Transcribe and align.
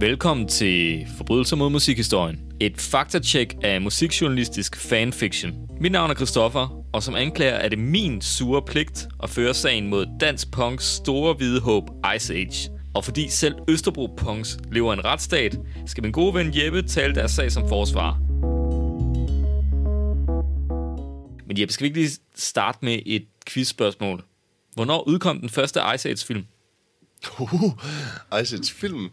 Velkommen 0.00 0.48
til 0.48 1.06
Forbrydelser 1.16 1.56
mod 1.56 1.70
musikhistorien. 1.70 2.40
Et 2.60 2.80
faktatjek 2.80 3.56
af 3.62 3.80
musikjournalistisk 3.80 4.76
fanfiction. 4.76 5.52
Mit 5.80 5.92
navn 5.92 6.10
er 6.10 6.14
Christoffer, 6.14 6.84
og 6.92 7.02
som 7.02 7.14
anklager 7.14 7.54
er 7.54 7.68
det 7.68 7.78
min 7.78 8.20
sure 8.20 8.62
pligt 8.62 9.08
at 9.22 9.30
føre 9.30 9.54
sagen 9.54 9.88
mod 9.88 10.06
dansk 10.20 10.50
punks 10.50 10.84
store 10.84 11.34
hvide 11.34 11.60
håb 11.60 11.90
Ice 12.16 12.34
Age. 12.34 12.70
Og 12.94 13.04
fordi 13.04 13.28
selv 13.28 13.54
Østerbro 13.68 14.14
Punks 14.16 14.58
lever 14.72 14.92
i 14.92 14.96
en 14.96 15.04
retsstat, 15.04 15.58
skal 15.86 16.02
min 16.02 16.12
gode 16.12 16.34
ven 16.34 16.52
Jeppe 16.54 16.82
tale 16.82 17.14
deres 17.14 17.30
sag 17.30 17.52
som 17.52 17.68
forsvar. 17.68 18.18
Men 21.46 21.60
Jeppe, 21.60 21.72
skal 21.72 21.84
vi 21.84 21.86
ikke 21.86 22.00
lige 22.00 22.18
starte 22.36 22.78
med 22.82 22.98
et 23.06 23.26
quizspørgsmål? 23.46 24.24
Hvornår 24.78 25.08
udkom 25.08 25.40
den 25.40 25.48
første 25.48 25.80
Ice 25.94 26.08
Age-film? 26.08 26.44
Uh, 27.38 27.72
Ice 28.42 28.56
Age 28.56 28.74
film. 28.74 29.10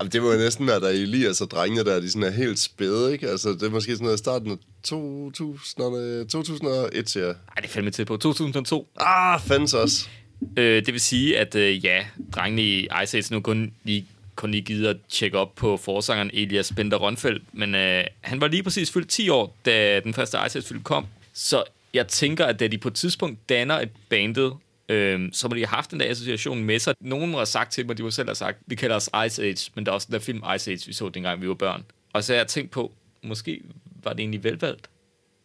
Jamen, 0.00 0.12
det 0.12 0.22
må 0.22 0.32
jo 0.32 0.38
næsten 0.38 0.66
være, 0.66 0.80
der 0.80 0.88
Elias 0.88 1.40
og 1.40 1.50
drengene 1.50 1.84
der, 1.84 2.00
de 2.00 2.10
sådan 2.10 2.28
er 2.28 2.30
helt 2.30 2.58
spæde, 2.58 3.12
ikke? 3.12 3.28
Altså, 3.28 3.48
det 3.48 3.62
er 3.62 3.70
måske 3.70 3.92
sådan 3.92 4.04
noget 4.04 4.16
i 4.16 4.18
starten 4.18 4.50
af 4.50 4.56
2000, 4.82 6.28
2001, 6.28 7.10
siger 7.10 7.26
jeg. 7.26 7.34
Ej, 7.48 7.54
det 7.56 7.64
er 7.64 7.68
fandme 7.68 7.90
til 7.90 8.04
på. 8.04 8.16
2002. 8.16 8.88
Ah, 8.96 9.40
fandens 9.40 9.74
også. 9.74 10.08
Øh, 10.56 10.86
det 10.86 10.92
vil 10.92 11.00
sige, 11.00 11.38
at 11.38 11.54
øh, 11.54 11.84
ja, 11.84 12.06
drengene 12.32 12.62
i 12.62 12.88
Ice 13.02 13.16
Age 13.16 13.34
nu 13.34 13.40
kun 13.40 13.72
lige, 13.84 14.06
kun 14.34 14.50
lige 14.50 14.62
gider 14.62 14.90
at 14.90 14.96
tjekke 15.08 15.38
op 15.38 15.54
på 15.54 15.76
forsangeren 15.76 16.30
Elias 16.32 16.72
Bender 16.76 16.96
Rønfeldt, 16.96 17.42
men 17.52 17.74
øh, 17.74 18.04
han 18.20 18.40
var 18.40 18.48
lige 18.48 18.62
præcis 18.62 18.92
fyldt 18.92 19.08
10 19.08 19.28
år, 19.28 19.56
da 19.66 20.00
den 20.00 20.14
første 20.14 20.38
Ice 20.46 20.58
Age-film 20.58 20.82
kom. 20.82 21.06
Så 21.32 21.64
jeg 21.94 22.08
tænker, 22.08 22.44
at 22.44 22.60
da 22.60 22.66
de 22.66 22.78
på 22.78 22.88
et 22.88 22.94
tidspunkt 22.94 23.48
danner 23.48 23.80
et 23.80 23.90
bandet, 24.08 24.52
øh, 24.88 25.28
så 25.32 25.48
må 25.48 25.54
de 25.54 25.60
have 25.60 25.66
haft 25.66 25.90
den 25.90 26.00
der 26.00 26.10
association 26.10 26.64
med 26.64 26.78
sig. 26.78 26.94
Nogen 27.00 27.30
må 27.30 27.36
have 27.36 27.46
sagt 27.46 27.72
til 27.72 27.86
mig, 27.86 27.98
de 27.98 28.02
må 28.02 28.10
selv 28.10 28.28
have 28.28 28.34
sagt, 28.34 28.58
vi 28.66 28.74
kalder 28.74 28.96
os 28.96 29.10
Ice 29.26 29.42
Age, 29.42 29.70
men 29.74 29.86
der 29.86 29.92
er 29.92 29.94
også 29.94 30.06
den 30.06 30.12
der 30.12 30.18
film 30.18 30.42
Ice 30.56 30.70
Age, 30.70 30.86
vi 30.86 30.92
så 30.92 31.08
dengang 31.08 31.40
vi 31.40 31.48
var 31.48 31.54
børn. 31.54 31.84
Og 32.12 32.24
så 32.24 32.32
har 32.32 32.38
jeg 32.38 32.46
tænkt 32.46 32.70
på, 32.70 32.92
måske 33.22 33.62
var 34.02 34.12
det 34.12 34.20
egentlig 34.20 34.44
velvalgt. 34.44 34.90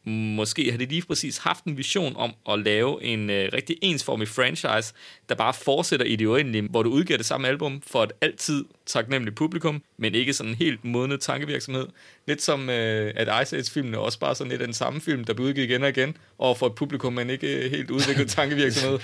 Måske 0.05 0.71
har 0.71 0.77
de 0.77 0.85
lige 0.85 1.01
præcis 1.01 1.37
haft 1.37 1.63
en 1.63 1.77
vision 1.77 2.13
om 2.15 2.33
at 2.51 2.59
lave 2.59 3.03
en 3.03 3.29
øh, 3.29 3.49
rigtig 3.53 3.77
ensformig 3.81 4.27
franchise, 4.27 4.93
der 5.29 5.35
bare 5.35 5.53
fortsætter 5.53 6.05
i 6.05 6.15
det 6.15 6.25
uendelige, 6.25 6.67
hvor 6.69 6.83
du 6.83 6.89
udgiver 6.89 7.17
det 7.17 7.25
samme 7.25 7.47
album 7.47 7.81
for 7.87 8.03
et 8.03 8.11
altid 8.21 8.65
taknemmeligt 8.85 9.37
publikum, 9.37 9.83
men 9.97 10.15
ikke 10.15 10.33
sådan 10.33 10.49
en 10.49 10.55
helt 10.55 10.85
modnet 10.85 11.21
tankevirksomhed. 11.21 11.87
Lidt 12.27 12.41
som 12.41 12.69
øh, 12.69 13.13
at 13.15 13.43
Ice 13.43 13.57
Age-filmene 13.57 13.97
også 13.97 14.19
bare 14.19 14.35
sådan 14.35 14.51
lidt 14.51 14.61
den 14.61 14.73
samme 14.73 15.01
film, 15.01 15.23
der 15.23 15.33
bliver 15.33 15.49
udgivet 15.49 15.69
igen 15.69 15.83
og 15.83 15.89
igen, 15.89 16.17
og 16.37 16.57
for 16.57 16.67
et 16.67 16.75
publikum, 16.75 17.13
men 17.13 17.29
ikke 17.29 17.65
øh, 17.65 17.71
helt 17.71 17.91
udviklet 17.91 18.29
tankevirksomhed. 18.39 18.99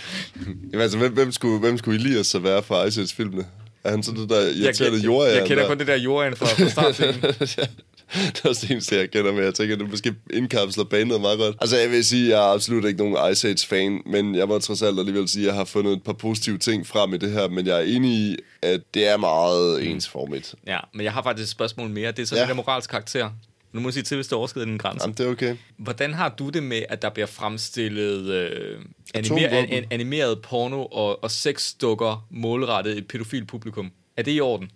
Jamen, 0.45 0.82
altså, 0.82 0.98
hvem, 0.98 1.14
hvem, 1.14 1.32
skulle, 1.32 1.59
hvem 1.59 1.78
skulle 1.78 2.00
Elias 2.00 2.28
så 2.28 2.39
være 2.39 2.64
for 2.64 2.84
Ice 2.84 3.02
Age-filmene? 3.02 3.45
Er 3.84 3.92
han 3.92 4.04
så 4.04 4.11
det 4.11 4.30
der 4.30 4.42
irriterende 4.42 4.98
jeg, 4.98 5.06
jord? 5.06 5.28
jeg, 5.28 5.38
jeg 5.38 5.48
kender 5.48 5.67
kun 5.67 5.80
det 5.80 5.88
der 5.88 5.95
jordjern 5.95 6.36
fra, 6.36 6.45
fra 6.45 6.70
startfilmen. 6.70 7.23
Det 8.34 8.42
er 8.46 8.50
også 8.50 8.62
det 8.66 8.72
eneste, 8.72 8.96
jeg 8.96 9.12
kender, 9.12 9.32
men 9.32 9.44
jeg 9.44 9.54
tænker, 9.54 9.76
at 9.76 9.80
det 9.80 9.90
måske 9.90 10.14
indkapsler 10.34 10.84
bandet 10.84 11.22
meget 11.22 11.38
godt. 11.40 11.56
Altså, 11.62 11.78
jeg 11.78 11.92
vil 11.92 12.06
sige, 12.06 12.24
at 12.24 12.30
jeg 12.30 12.48
er 12.50 12.54
absolut 12.54 12.86
ikke 12.86 12.98
nogen 13.06 13.32
Ice 13.32 13.48
Age-fan, 13.50 14.02
men 14.06 14.36
jeg 14.36 14.48
må 14.48 14.60
trods 14.60 14.82
alt 14.82 15.00
alligevel 15.00 15.28
sige, 15.30 15.44
at 15.44 15.48
jeg 15.48 15.56
har 15.56 15.66
fundet 15.66 15.94
et 15.94 16.04
par 16.04 16.14
positive 16.14 16.58
ting 16.58 16.88
frem 16.88 17.14
i 17.14 17.18
det 17.18 17.32
her, 17.32 17.48
men 17.48 17.68
jeg 17.68 17.78
er 17.78 17.84
enig 17.96 18.12
i, 18.12 18.36
at 18.62 18.82
det 18.94 19.08
er 19.08 19.18
meget 19.18 19.88
ensformigt. 19.90 20.56
Ja, 20.68 20.78
men 20.94 21.04
jeg 21.04 21.14
har 21.14 21.24
faktisk 21.24 21.44
et 21.46 21.50
spørgsmål 21.50 21.90
mere. 21.90 22.12
Det 22.12 22.20
er 22.20 22.26
så 22.26 22.36
Ja. 22.36 22.50
af 22.50 22.56
moralsk 22.56 22.90
karakter. 22.90 23.30
Nu 23.74 23.80
må 23.80 23.88
jeg 23.90 23.94
sige 23.94 24.04
til, 24.04 24.16
hvis 24.16 24.28
det 24.28 24.34
overskrider 24.34 24.66
den 24.66 24.78
grænse. 24.78 25.04
Jamen, 25.04 25.16
det 25.18 25.26
er 25.26 25.30
okay. 25.32 25.56
Hvordan 25.78 26.14
har 26.14 26.30
du 26.40 26.50
det 26.50 26.64
med, 26.64 26.84
at 26.90 27.02
der 27.02 27.10
bliver 27.10 27.26
fremstillet 27.28 28.26
øh, 28.26 28.80
animer, 29.14 29.38
Atomvåben. 29.48 29.74
an, 29.74 29.86
animeret 29.92 30.42
porno 30.42 30.86
og, 30.86 31.24
og 31.24 31.32
sexdukker 31.32 32.28
målrettet 32.32 32.98
et 32.98 33.08
pædofil 33.08 33.46
publikum? 33.46 33.92
Er 34.18 34.22
det 34.22 34.32
i 34.36 34.40
orden? 34.42 34.70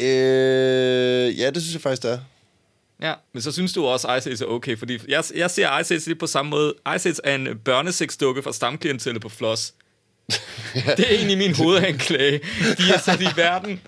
Øh, 0.00 1.38
ja, 1.38 1.50
det 1.50 1.62
synes 1.62 1.72
jeg 1.74 1.80
faktisk, 1.82 2.02
det 2.02 2.10
er. 2.12 2.18
Ja, 3.02 3.14
men 3.32 3.42
så 3.42 3.52
synes 3.52 3.72
du 3.72 3.86
også, 3.86 4.08
at 4.08 4.18
Ice 4.18 4.30
Age 4.30 4.44
er 4.44 4.48
okay, 4.48 4.78
fordi 4.78 4.98
jeg, 5.08 5.24
jeg 5.34 5.50
ser 5.50 5.78
Ice 5.78 5.94
Age 5.94 6.06
lidt 6.06 6.18
på 6.18 6.26
samme 6.26 6.50
måde. 6.50 6.74
Ice 6.96 7.08
Age 7.08 7.20
er 7.24 7.34
en 7.34 7.48
børnesexdukke 7.64 8.42
fra 8.42 8.52
stamklientellet 8.52 9.22
på 9.22 9.28
Floss. 9.28 9.74
Det 10.96 11.10
er 11.10 11.14
egentlig 11.14 11.38
min 11.38 11.54
hovedanklage. 11.54 12.40
De 12.78 12.92
er 12.94 12.98
sat 12.98 13.20
i 13.20 13.28
verden. 13.36 13.80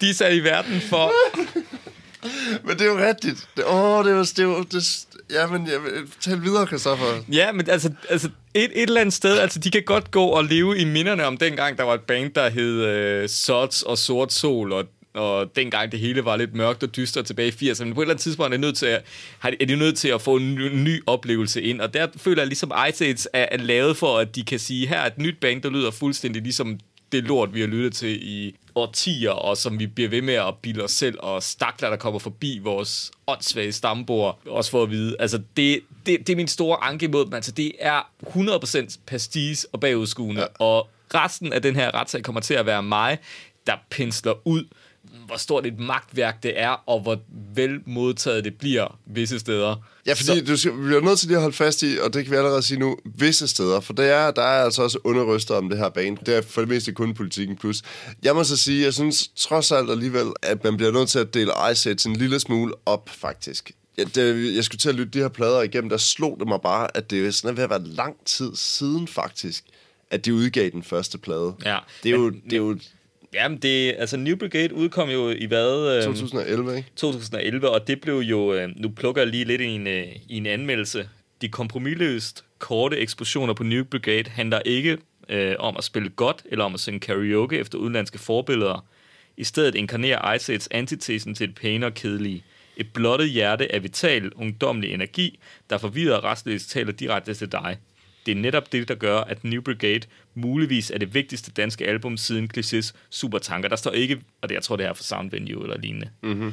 De 0.00 0.10
er 0.10 0.14
sat 0.14 0.34
i 0.34 0.44
verden 0.44 0.80
for... 0.80 1.12
Men 2.66 2.78
det 2.78 2.80
er 2.80 2.86
jo 2.86 2.98
rigtigt. 2.98 3.48
Det, 3.56 3.64
åh, 3.66 4.04
det 4.04 4.10
jo... 4.10 4.18
Det 4.18 4.38
jo 4.38 4.62
det, 4.62 5.06
ja, 5.30 5.46
men 5.46 5.66
jeg, 5.66 5.80
tal 6.20 6.42
videre, 6.42 6.66
Christoffer. 6.66 7.22
Ja, 7.32 7.52
men 7.52 7.70
altså, 7.70 7.92
altså 8.08 8.28
et, 8.54 8.70
et 8.74 8.82
eller 8.82 9.00
andet 9.00 9.12
sted, 9.12 9.38
altså 9.38 9.58
de 9.58 9.70
kan 9.70 9.82
godt 9.86 10.10
gå 10.10 10.24
og 10.24 10.44
leve 10.44 10.78
i 10.78 10.84
minderne 10.84 11.24
om 11.24 11.36
dengang, 11.36 11.78
der 11.78 11.84
var 11.84 11.94
et 11.94 12.00
band, 12.00 12.34
der 12.34 12.50
hed 12.50 12.84
øh, 12.84 13.28
Sots 13.28 13.82
og 13.82 13.98
Sort 13.98 14.32
Sol, 14.32 14.72
og, 14.72 14.84
og 15.14 15.56
dengang 15.56 15.92
det 15.92 16.00
hele 16.00 16.24
var 16.24 16.36
lidt 16.36 16.54
mørkt 16.54 16.82
og 16.82 16.96
dystert 16.96 17.26
tilbage 17.26 17.48
i 17.48 17.70
80'erne. 17.70 17.84
Men 17.84 17.94
på 17.94 18.00
et 18.00 18.04
eller 18.04 18.14
andet 18.14 18.22
tidspunkt 18.22 18.54
er 18.54 18.56
de 18.56 18.60
nødt 18.60 18.76
til 18.76 18.86
at, 18.86 19.04
er 19.42 19.66
de 19.66 19.76
nødt 19.76 19.98
til 19.98 20.08
at 20.08 20.22
få 20.22 20.36
en 20.36 20.54
ny, 20.54 20.74
ny 20.74 21.02
oplevelse 21.06 21.62
ind, 21.62 21.80
og 21.80 21.94
der 21.94 22.06
føler 22.16 22.42
jeg 22.42 22.46
ligesom 22.46 22.72
Ice 22.88 23.04
Age 23.04 23.28
er, 23.32 23.46
er 23.50 23.56
lavet 23.56 23.96
for, 23.96 24.18
at 24.18 24.36
de 24.36 24.44
kan 24.44 24.58
sige, 24.58 24.86
her 24.86 24.98
er 24.98 25.06
et 25.06 25.18
nyt 25.18 25.40
band, 25.40 25.62
der 25.62 25.70
lyder 25.70 25.90
fuldstændig 25.90 26.42
ligesom 26.42 26.78
det 27.12 27.24
lort, 27.24 27.54
vi 27.54 27.60
har 27.60 27.66
lyttet 27.66 27.94
til 27.94 28.18
i 28.22 28.54
årtier, 28.74 29.30
og 29.30 29.56
som 29.56 29.78
vi 29.78 29.86
bliver 29.86 30.08
ved 30.08 30.22
med 30.22 30.34
at 30.34 30.54
bilde 30.62 30.84
os 30.84 30.90
selv, 30.90 31.16
og 31.20 31.42
stakler, 31.42 31.90
der 31.90 31.96
kommer 31.96 32.18
forbi 32.18 32.60
vores 32.62 33.10
åndssvage 33.26 33.72
stambord, 33.72 34.40
også 34.46 34.70
for 34.70 34.82
at 34.82 34.90
vide. 34.90 35.16
Altså, 35.18 35.42
det, 35.56 35.80
det, 36.06 36.18
det 36.26 36.30
er 36.30 36.36
min 36.36 36.48
store 36.48 36.84
anke 36.84 37.04
imod 37.04 37.24
dem. 37.24 37.34
Altså, 37.34 37.52
det 37.52 37.72
er 37.78 38.10
100% 38.26 38.98
pastis 39.06 39.66
og 39.72 39.80
bagudskuende, 39.80 40.40
ja. 40.40 40.46
og 40.58 40.88
resten 41.14 41.52
af 41.52 41.62
den 41.62 41.76
her 41.76 41.94
retssag 41.94 42.22
kommer 42.22 42.40
til 42.40 42.54
at 42.54 42.66
være 42.66 42.82
mig, 42.82 43.18
der 43.66 43.76
pensler 43.90 44.46
ud, 44.48 44.64
hvor 45.30 45.38
stort 45.38 45.66
et 45.66 45.78
magtværk 45.78 46.42
det 46.42 46.60
er, 46.60 46.68
og 46.86 47.00
hvor 47.00 47.20
vel 47.54 47.80
modtaget 47.86 48.44
det 48.44 48.54
bliver 48.54 48.98
visse 49.06 49.38
steder. 49.38 49.76
Ja, 50.06 50.12
fordi 50.12 50.44
du 50.44 50.56
skal, 50.56 50.72
vi 50.72 50.82
bliver 50.82 51.00
nødt 51.00 51.18
til 51.18 51.28
lige 51.28 51.36
at 51.36 51.42
holde 51.42 51.56
fast 51.56 51.82
i, 51.82 51.98
og 52.02 52.14
det 52.14 52.24
kan 52.24 52.30
vi 52.32 52.36
allerede 52.36 52.62
sige 52.62 52.78
nu, 52.78 52.96
visse 53.04 53.48
steder, 53.48 53.80
for 53.80 53.92
der 53.92 54.02
er, 54.02 54.30
der 54.30 54.42
er 54.42 54.64
altså 54.64 54.82
også 54.82 54.98
underryster 55.04 55.54
om 55.54 55.68
det 55.68 55.78
her 55.78 55.88
bane. 55.88 56.16
Det 56.26 56.36
er 56.36 56.42
for 56.42 56.60
det 56.60 56.68
meste 56.68 56.92
kun 56.92 57.14
politikken 57.14 57.56
plus. 57.56 57.82
Jeg 58.22 58.34
må 58.34 58.44
så 58.44 58.56
sige, 58.56 58.84
jeg 58.84 58.94
synes 58.94 59.28
trods 59.36 59.72
alt 59.72 59.90
alligevel, 59.90 60.26
at 60.42 60.64
man 60.64 60.76
bliver 60.76 60.92
nødt 60.92 61.08
til 61.08 61.18
at 61.18 61.34
dele 61.34 61.52
Ice 61.72 61.90
Age 61.90 62.08
en 62.08 62.16
lille 62.16 62.40
smule 62.40 62.72
op, 62.86 63.08
faktisk. 63.08 63.70
Ja, 63.98 64.04
det, 64.04 64.54
jeg 64.56 64.64
skulle 64.64 64.78
til 64.78 64.88
at 64.88 64.94
lytte 64.94 65.10
de 65.12 65.18
her 65.18 65.28
plader 65.28 65.62
igennem, 65.62 65.88
der 65.90 65.96
slog 65.96 66.36
det 66.40 66.48
mig 66.48 66.58
bare, 66.62 66.96
at 66.96 67.10
det 67.10 67.26
er 67.26 67.30
sådan 67.30 67.56
ved 67.56 67.64
at 67.64 67.70
være 67.70 67.84
lang 67.84 68.16
tid 68.26 68.50
siden 68.54 69.08
faktisk, 69.08 69.64
at 70.10 70.24
de 70.24 70.34
udgav 70.34 70.70
den 70.70 70.82
første 70.82 71.18
plade. 71.18 71.54
Ja. 71.64 71.78
Det 72.02 72.08
er 72.08 72.16
jo, 72.16 72.30
Men- 72.30 72.40
det 72.44 72.52
er 72.52 72.56
jo 72.56 72.78
Jamen, 73.34 73.58
det, 73.58 73.94
altså 73.98 74.16
New 74.16 74.36
Brigade 74.36 74.74
udkom 74.74 75.10
jo 75.10 75.30
i 75.30 75.46
hvad? 75.46 75.96
øhm, 75.96 76.04
2011, 76.04 76.76
ikke? 76.76 76.88
2011, 76.96 77.70
og 77.70 77.86
det 77.86 78.00
blev 78.00 78.18
jo, 78.18 78.54
øh, 78.54 78.68
nu 78.76 78.88
plukker 78.88 79.22
jeg 79.22 79.30
lige 79.30 79.44
lidt 79.44 79.60
i 79.60 79.64
en, 79.64 79.86
øh, 79.86 80.06
i 80.28 80.36
en 80.36 80.46
anmeldelse. 80.46 81.08
De 81.40 81.48
kompromilløst 81.48 82.44
korte 82.58 82.96
eksplosioner 82.98 83.54
på 83.54 83.62
New 83.62 83.84
Brigade 83.84 84.30
handler 84.30 84.60
ikke 84.64 84.98
øh, 85.28 85.54
om 85.58 85.76
at 85.76 85.84
spille 85.84 86.08
godt 86.08 86.42
eller 86.50 86.64
om 86.64 86.74
at 86.74 86.80
synge 86.80 87.00
karaoke 87.00 87.58
efter 87.58 87.78
udenlandske 87.78 88.18
forbilleder. 88.18 88.86
I 89.36 89.44
stedet 89.44 89.74
inkarnerer 89.74 90.34
Ice 90.34 90.52
Age 90.52 90.68
antitesen 90.70 91.34
til 91.34 91.48
et 91.48 91.54
pænere 91.54 91.90
kedelige. 91.90 92.44
Et 92.76 92.92
blottet 92.92 93.30
hjerte 93.30 93.74
af 93.74 93.82
vital, 93.82 94.32
ungdommelig 94.32 94.94
energi, 94.94 95.38
der 95.70 95.78
forvirret 95.78 96.16
og 96.16 96.24
restløst 96.24 96.70
taler 96.70 96.92
direkte 96.92 97.34
til 97.34 97.52
dig. 97.52 97.76
Det 98.26 98.32
er 98.32 98.40
netop 98.40 98.72
det, 98.72 98.88
der 98.88 98.94
gør, 98.94 99.18
at 99.18 99.44
New 99.44 99.62
Brigade 99.62 100.00
muligvis 100.34 100.90
er 100.90 100.98
det 100.98 101.14
vigtigste 101.14 101.50
danske 101.50 101.86
album 101.86 102.16
siden 102.16 102.50
Clichés 102.56 102.92
Supertanker. 103.10 103.68
Der 103.68 103.76
står 103.76 103.90
ikke, 103.90 104.20
og 104.42 104.48
det 104.48 104.54
jeg 104.54 104.62
tror, 104.62 104.76
det 104.76 104.86
er 104.86 104.92
for 104.92 105.02
Sound 105.02 105.30
Venue 105.30 105.62
eller 105.62 105.78
lignende. 105.78 106.08
Mm-hmm. 106.22 106.52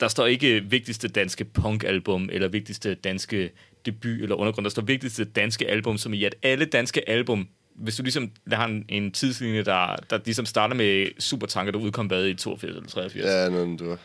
Der 0.00 0.08
står 0.08 0.26
ikke 0.26 0.64
vigtigste 0.64 1.08
danske 1.08 1.44
punkalbum, 1.44 2.28
eller 2.32 2.48
vigtigste 2.48 2.94
danske 2.94 3.50
debut 3.86 4.22
eller 4.22 4.36
undergrund. 4.36 4.64
Der 4.64 4.70
står 4.70 4.82
vigtigste 4.82 5.24
danske 5.24 5.68
album, 5.68 5.98
som 5.98 6.14
i 6.14 6.24
at 6.24 6.34
alle 6.42 6.64
danske 6.64 7.08
album, 7.08 7.48
hvis 7.74 7.96
du 7.96 8.02
ligesom 8.02 8.30
der 8.50 8.56
har 8.56 8.66
en, 8.66 8.84
en 8.88 9.12
tidslinje, 9.12 9.62
der, 9.62 9.96
der 10.10 10.18
ligesom 10.24 10.46
starter 10.46 10.74
med 10.74 11.06
Supertanker, 11.18 11.72
der 11.72 11.78
udkom 11.78 12.06
hvad 12.06 12.26
i 12.26 12.34
82 12.34 12.76
eller 12.76 12.88
83, 12.88 13.24
ja. 13.24 13.48
Når 13.48 13.76
du 13.76 13.96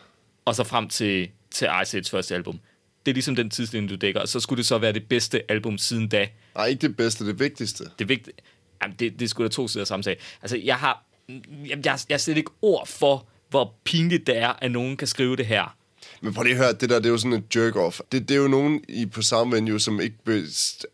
og 0.44 0.54
så 0.54 0.64
frem 0.64 0.88
til, 0.88 1.28
til 1.50 1.68
Ice 1.82 1.96
Age 1.96 2.10
første 2.10 2.34
album. 2.34 2.60
Det 3.06 3.12
er 3.12 3.14
ligesom 3.14 3.36
den 3.36 3.50
tidslinje, 3.50 3.88
du 3.88 3.96
dækker, 3.96 4.20
og 4.20 4.28
så 4.28 4.40
skulle 4.40 4.58
det 4.58 4.66
så 4.66 4.78
være 4.78 4.92
det 4.92 5.08
bedste 5.08 5.50
album 5.50 5.78
siden 5.78 6.08
da. 6.08 6.28
Nej, 6.54 6.66
ikke 6.66 6.88
det 6.88 6.96
bedste, 6.96 7.26
det 7.26 7.40
vigtigste. 7.40 7.84
Det 7.98 8.08
vigtigt. 8.08 8.42
Jamen, 8.82 8.96
det, 8.98 9.12
det 9.12 9.22
er 9.22 9.28
sgu 9.28 9.42
da 9.42 9.48
to 9.48 9.68
sider 9.68 9.84
samme 9.84 10.02
sag. 10.02 10.18
Altså, 10.42 10.56
jeg 10.56 10.76
har... 10.76 11.04
Jeg, 11.28 11.38
jeg, 11.68 11.84
jeg 11.84 12.14
har 12.14 12.18
slet 12.18 12.36
ikke 12.36 12.50
ord 12.62 12.86
for, 12.86 13.26
hvor 13.50 13.74
pinligt 13.84 14.26
det 14.26 14.36
er, 14.36 14.48
at 14.48 14.70
nogen 14.70 14.96
kan 14.96 15.08
skrive 15.08 15.36
det 15.36 15.46
her. 15.46 15.76
Men 16.20 16.34
prøv 16.34 16.42
lige 16.42 16.54
at 16.54 16.58
høre, 16.58 16.72
det 16.72 16.90
der, 16.90 16.98
det 16.98 17.06
er 17.06 17.10
jo 17.10 17.18
sådan 17.18 17.32
et 17.32 17.56
jerk-off. 17.56 18.00
Det, 18.12 18.28
det 18.28 18.34
er 18.34 18.38
jo 18.38 18.48
nogen 18.48 18.84
i, 18.88 19.06
på 19.06 19.22
Sound 19.22 19.54
Venue, 19.54 19.80
som 19.80 20.00
ikke... 20.00 20.16
Be, 20.24 20.32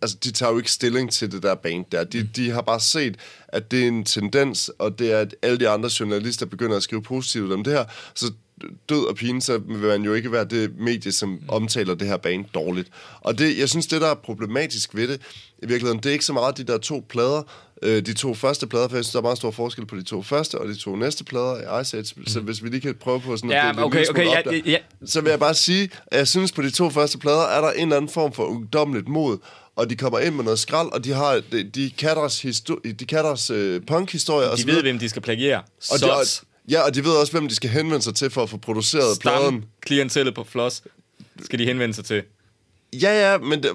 altså, 0.03 0.17
de 0.25 0.31
tager 0.31 0.53
jo 0.53 0.59
ikke 0.59 0.71
stilling 0.71 1.13
til 1.13 1.33
det 1.33 1.43
der 1.43 1.55
band 1.55 1.85
der. 1.93 2.05
De, 2.05 2.29
de 2.37 2.51
har 2.51 2.63
bare 2.63 2.81
set, 2.81 3.17
at 3.49 3.71
det 3.71 3.83
er 3.83 3.89
en 3.89 4.05
tendens, 4.05 4.69
og 4.79 4.99
det 4.99 5.13
er, 5.13 5.19
at 5.19 5.35
alle 5.43 5.59
de 5.59 5.69
andre 5.69 5.91
journalister 6.01 6.47
begynder 6.47 6.77
at 6.77 6.83
skrive 6.83 7.03
positivt 7.03 7.53
om 7.53 7.65
det 7.65 7.73
her. 7.73 7.85
Så 8.15 8.33
død 8.89 9.05
og 9.09 9.17
pine, 9.17 9.43
så 9.43 9.59
vil 9.59 9.77
man 9.79 10.03
jo 10.03 10.15
ikke 10.15 10.33
være 10.33 10.45
det 10.45 10.71
medie, 10.79 11.13
som 11.13 11.41
omtaler 11.49 11.95
det 11.95 12.09
her 12.09 12.17
band 12.17 12.45
dårligt. 12.55 12.89
Og 13.21 13.39
det, 13.39 13.59
jeg 13.59 13.69
synes, 13.69 13.87
det 13.87 14.01
der 14.01 14.07
er 14.11 14.15
problematisk 14.15 14.95
ved 14.95 15.09
det, 15.09 15.21
i 15.63 15.67
virkeligheden, 15.67 15.99
det 16.03 16.07
er 16.07 16.13
ikke 16.13 16.25
så 16.25 16.33
meget 16.33 16.57
de 16.59 16.65
der 16.65 16.79
to 16.79 17.05
plader, 17.09 17.43
øh, 17.83 18.07
de 18.07 18.13
to 18.15 18.35
første 18.35 18.67
plader, 18.67 18.89
for 18.89 18.97
jeg 18.97 19.05
synes, 19.05 19.13
der 19.13 19.19
er 19.19 19.23
meget 19.23 19.39
stor 19.39 19.51
forskel 19.51 19.87
på 19.87 19.97
de 19.97 20.03
to 20.03 20.23
første 20.23 20.59
og 20.59 20.69
de 20.69 20.75
to 20.75 20.97
næste 20.97 21.25
plader 21.25 21.79
i 21.79 21.81
Ice 21.81 21.97
Age. 21.97 22.15
Mm. 22.17 22.27
Så 22.27 22.41
hvis 22.41 22.63
vi 22.63 22.69
lige 22.69 22.81
kan 22.81 22.95
prøve 22.95 23.21
på 23.21 23.37
sådan 23.37 23.51
Ja, 23.51 23.63
dele 23.67 23.77
det 23.77 23.85
okay, 23.85 24.05
okay, 24.11 24.25
ja, 24.25 24.41
der, 24.45 24.61
ja. 24.67 24.79
så 25.07 25.21
vil 25.21 25.31
jeg 25.31 25.39
bare 25.39 25.55
sige, 25.55 25.91
at 26.07 26.19
jeg 26.19 26.29
synes, 26.29 26.53
på 26.53 26.63
de 26.63 26.71
to 26.71 26.91
første 26.91 27.19
plader 27.19 27.43
er 27.47 27.61
der 27.61 27.71
en 27.71 27.83
eller 27.83 27.97
anden 27.97 28.11
form 28.11 28.33
for 28.33 28.45
ungdomligt 28.45 29.09
mod, 29.09 29.39
og 29.77 29.91
de 29.91 29.97
kommer 29.97 30.19
ind 30.19 30.35
med 30.35 30.45
noget 30.45 30.59
skrald, 30.59 30.89
og 30.93 31.05
de 31.05 31.13
har 31.13 31.41
de, 31.53 31.63
de 31.65 31.91
kan 31.99 32.17
deres, 32.17 32.45
histo- 32.45 32.93
de 32.99 33.05
kan 33.07 33.19
deres 33.25 33.51
øh, 33.51 33.81
punk-historie. 33.87 34.51
og 34.51 34.59
De 34.59 34.67
ved, 34.67 34.83
hvem 34.83 34.99
de 34.99 35.09
skal 35.09 35.23
plagiere. 35.23 35.63
og 35.93 36.01
de, 36.01 36.13
og. 36.13 36.25
Ja, 36.71 36.81
og 36.81 36.95
de 36.95 37.05
ved 37.05 37.11
også, 37.11 37.33
hvem 37.33 37.49
de 37.49 37.55
skal 37.55 37.71
henvende 37.71 38.03
sig 38.03 38.15
til 38.15 38.31
for 38.31 38.43
at 38.43 38.51
få 38.51 38.57
produceret 38.57 39.19
pladen. 39.21 39.41
Stam, 39.41 39.65
klientellet 39.81 40.35
på 40.35 40.45
Floss, 40.45 40.83
skal 41.45 41.59
de 41.59 41.65
henvende 41.65 41.95
sig 41.95 42.05
til. 42.05 42.23
Ja, 42.93 43.31
ja, 43.31 43.39
men 43.39 43.63
det, 43.63 43.71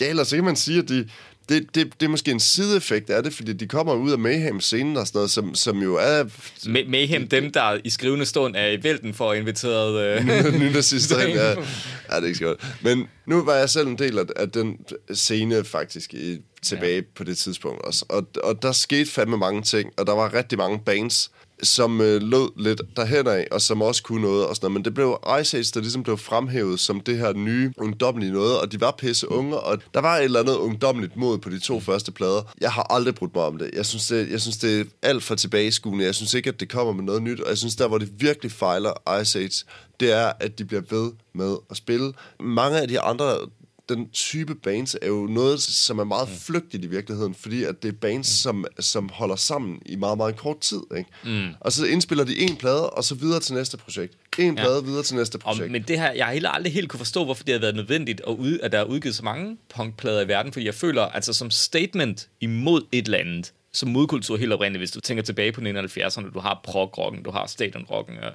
ja, 0.00 0.08
ellers 0.08 0.30
kan 0.30 0.44
man 0.44 0.56
sige, 0.56 0.78
at 0.78 0.88
de, 0.88 1.08
det, 1.48 1.74
det, 1.74 2.00
det 2.00 2.06
er 2.06 2.10
måske 2.10 2.30
en 2.30 2.40
sideeffekt 2.40 3.10
af 3.10 3.22
det, 3.22 3.34
fordi 3.34 3.52
de 3.52 3.66
kommer 3.66 3.94
ud 3.94 4.12
af 4.12 4.18
Mayhem-scenen 4.18 4.96
og 4.96 5.06
sådan 5.06 5.18
noget, 5.18 5.30
som, 5.30 5.54
som 5.54 5.78
jo 5.82 5.94
er 5.94 6.24
Ma- 6.66 6.88
Mayhem, 6.88 7.28
dem 7.28 7.52
der 7.52 7.78
i 7.84 7.90
skrivende 7.90 8.26
stund 8.26 8.56
er 8.56 8.66
i 8.66 8.82
vælten 8.82 9.14
for 9.14 9.30
at 9.30 9.38
inviteret... 9.38 10.18
Øh, 10.18 10.26
nynazister 10.60 11.20
ind. 11.20 11.38
Ja. 11.38 11.48
ja, 12.10 12.16
det 12.16 12.22
er 12.22 12.26
ikke 12.26 12.38
så 12.38 12.44
godt. 12.44 12.66
Men 12.82 13.08
nu 13.26 13.44
var 13.44 13.54
jeg 13.54 13.70
selv 13.70 13.88
en 13.88 13.98
del 13.98 14.18
af, 14.18 14.24
af 14.36 14.50
den 14.50 14.78
scene 15.14 15.64
faktisk 15.64 16.14
i, 16.14 16.38
tilbage 16.62 16.96
ja. 16.96 17.02
på 17.14 17.24
det 17.24 17.38
tidspunkt 17.38 17.82
også. 17.82 18.04
Og, 18.08 18.26
og 18.42 18.62
der 18.62 18.72
skete 18.72 19.10
fandme 19.10 19.38
mange 19.38 19.62
ting, 19.62 19.90
og 19.96 20.06
der 20.06 20.12
var 20.12 20.34
rigtig 20.34 20.58
mange 20.58 20.80
bands, 20.86 21.30
som 21.62 22.00
øh, 22.00 22.22
lød 22.22 22.48
lidt 22.56 22.82
derhen 22.96 23.26
af, 23.26 23.46
og 23.50 23.62
som 23.62 23.82
også 23.82 24.02
kunne 24.02 24.22
noget 24.22 24.46
og 24.46 24.56
sådan 24.56 24.64
noget. 24.66 24.74
Men 24.74 24.84
det 24.84 24.94
blev 24.94 25.18
Ice 25.40 25.56
Age, 25.56 25.70
der 25.74 25.80
ligesom 25.80 26.02
blev 26.02 26.18
fremhævet 26.18 26.80
som 26.80 27.00
det 27.00 27.18
her 27.18 27.32
nye 27.32 27.72
ungdomlige 27.76 28.32
noget, 28.32 28.60
og 28.60 28.72
de 28.72 28.80
var 28.80 28.90
pisse 28.90 29.30
unge, 29.30 29.60
og 29.60 29.78
der 29.94 30.00
var 30.00 30.16
et 30.16 30.24
eller 30.24 30.40
andet 30.40 30.56
ungdomligt 30.56 31.16
mod 31.16 31.38
på 31.38 31.50
de 31.50 31.58
to 31.58 31.80
første 31.80 32.12
plader. 32.12 32.52
Jeg 32.60 32.72
har 32.72 32.86
aldrig 32.90 33.14
brudt 33.14 33.34
mig 33.34 33.44
om 33.44 33.58
det. 33.58 33.70
Jeg 33.72 33.86
synes, 33.86 34.06
det, 34.06 34.30
jeg 34.30 34.40
synes, 34.40 34.56
det 34.56 34.80
er 34.80 34.84
alt 35.02 35.22
for 35.22 35.34
tilbageskuende. 35.34 36.04
Jeg 36.04 36.14
synes 36.14 36.34
ikke, 36.34 36.48
at 36.48 36.60
det 36.60 36.68
kommer 36.68 36.92
med 36.92 37.04
noget 37.04 37.22
nyt, 37.22 37.40
og 37.40 37.48
jeg 37.48 37.58
synes, 37.58 37.76
der 37.76 37.88
hvor 37.88 37.98
det 37.98 38.10
virkelig 38.20 38.52
fejler 38.52 39.20
Ice 39.20 39.38
Age, 39.38 39.64
det 40.00 40.12
er, 40.12 40.32
at 40.40 40.58
de 40.58 40.64
bliver 40.64 40.82
ved 40.90 41.12
med 41.34 41.56
at 41.70 41.76
spille. 41.76 42.12
Mange 42.40 42.80
af 42.80 42.88
de 42.88 43.00
andre 43.00 43.38
den 43.88 44.10
type 44.10 44.54
bands 44.54 44.96
er 45.02 45.06
jo 45.06 45.26
noget, 45.26 45.62
som 45.62 45.98
er 45.98 46.04
meget 46.04 46.28
flygtigt 46.28 46.84
i 46.84 46.86
virkeligheden, 46.86 47.34
fordi 47.34 47.64
at 47.64 47.82
det 47.82 47.88
er 47.88 47.92
bands, 48.00 48.28
som, 48.28 48.64
som 48.80 49.10
holder 49.12 49.36
sammen 49.36 49.82
i 49.86 49.96
meget, 49.96 50.16
meget 50.16 50.36
kort 50.36 50.60
tid. 50.60 50.80
Ikke? 50.96 51.10
Mm. 51.24 51.48
Og 51.60 51.72
så 51.72 51.86
indspiller 51.86 52.24
de 52.24 52.38
en 52.38 52.56
plade, 52.56 52.90
og 52.90 53.04
så 53.04 53.14
videre 53.14 53.40
til 53.40 53.54
næste 53.54 53.76
projekt. 53.76 54.14
En 54.38 54.54
plade, 54.54 54.84
videre 54.84 55.02
til 55.02 55.16
næste 55.16 55.36
og, 55.36 55.40
projekt. 55.40 55.72
men 55.72 55.82
det 55.82 55.98
her, 55.98 56.12
jeg 56.12 56.26
har 56.26 56.32
heller 56.32 56.50
aldrig 56.50 56.72
helt 56.72 56.88
kunne 56.88 56.98
forstå, 56.98 57.24
hvorfor 57.24 57.44
det 57.44 57.54
har 57.54 57.60
været 57.60 57.74
nødvendigt, 57.74 58.20
at, 58.26 58.32
ud, 58.32 58.58
at 58.62 58.72
der 58.72 58.78
er 58.78 58.84
udgivet 58.84 59.14
så 59.16 59.24
mange 59.24 59.56
punkplader 59.74 60.20
i 60.20 60.28
verden, 60.28 60.52
fordi 60.52 60.66
jeg 60.66 60.74
føler, 60.74 61.02
altså 61.02 61.32
som 61.32 61.50
statement 61.50 62.28
imod 62.40 62.82
et 62.92 63.04
eller 63.04 63.18
andet, 63.18 63.52
som 63.72 63.88
modkultur 63.88 64.36
helt 64.36 64.52
oprindeligt, 64.52 64.80
hvis 64.80 64.90
du 64.90 65.00
tænker 65.00 65.22
tilbage 65.22 65.52
på 65.52 65.60
1970'erne, 65.60 66.32
du 66.34 66.38
har 66.38 66.60
prog-rocken, 66.64 67.22
du 67.22 67.30
har 67.30 67.46
stadion-rocken. 67.46 68.18
Og 68.18 68.32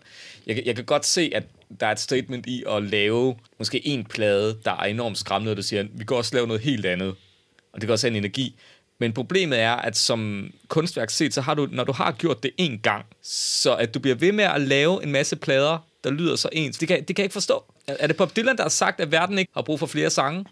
jeg, 0.48 0.64
jeg 0.66 0.76
kan 0.76 0.86
godt 0.86 1.06
se, 1.06 1.32
at 1.36 1.44
der 1.80 1.88
er 1.88 1.92
et 1.92 2.00
statement 2.00 2.46
i 2.46 2.64
at 2.68 2.84
lave 2.84 3.36
måske 3.58 3.88
en 3.88 4.04
plade, 4.04 4.58
der 4.66 4.72
er 4.72 4.84
enormt 4.84 5.18
skræmmende, 5.18 5.52
og 5.52 5.58
du 5.58 5.62
siger, 5.62 5.86
vi 5.94 6.04
kan 6.04 6.18
også 6.18 6.36
lave 6.36 6.48
noget 6.48 6.62
helt 6.62 6.86
andet. 6.86 7.16
Og 7.74 7.82
det 7.82 7.88
kan 7.88 7.92
også 7.92 8.08
have 8.08 8.18
en 8.18 8.24
energi. 8.24 8.56
Men 9.00 9.14
problemet 9.14 9.60
er, 9.60 9.72
at 9.72 9.98
som 9.98 10.52
kunstværk 10.68 11.10
set, 11.10 11.34
så 11.34 11.42
har 11.42 11.54
du, 11.54 11.68
når 11.72 11.84
du 11.84 11.92
har 11.92 12.12
gjort 12.12 12.44
det 12.44 12.52
en 12.58 12.80
gang, 12.80 13.06
så 13.24 13.76
at 13.76 13.94
du 13.94 14.00
bliver 14.00 14.16
ved 14.16 14.32
med 14.32 14.44
at 14.44 14.62
lave 14.62 15.04
en 15.04 15.12
masse 15.12 15.36
plader, 15.36 15.78
der 16.04 16.12
lyder 16.12 16.36
så 16.36 16.50
ens, 16.52 16.78
det 16.78 16.88
kan, 16.88 16.98
det 16.98 17.16
kan 17.16 17.24
jeg 17.24 17.26
ikke 17.26 17.34
forstå. 17.34 17.64
Er, 17.88 17.96
er 18.00 18.08
det 18.08 18.18
Bob 18.18 18.36
Dylan, 18.36 18.58
der 18.58 18.64
har 18.64 18.70
sagt, 18.70 19.00
at 19.00 19.12
verden 19.12 19.38
ikke 19.38 19.52
har 19.56 19.62
brug 19.62 19.80
for 19.80 19.86
flere 19.86 20.10
sange? 20.10 20.46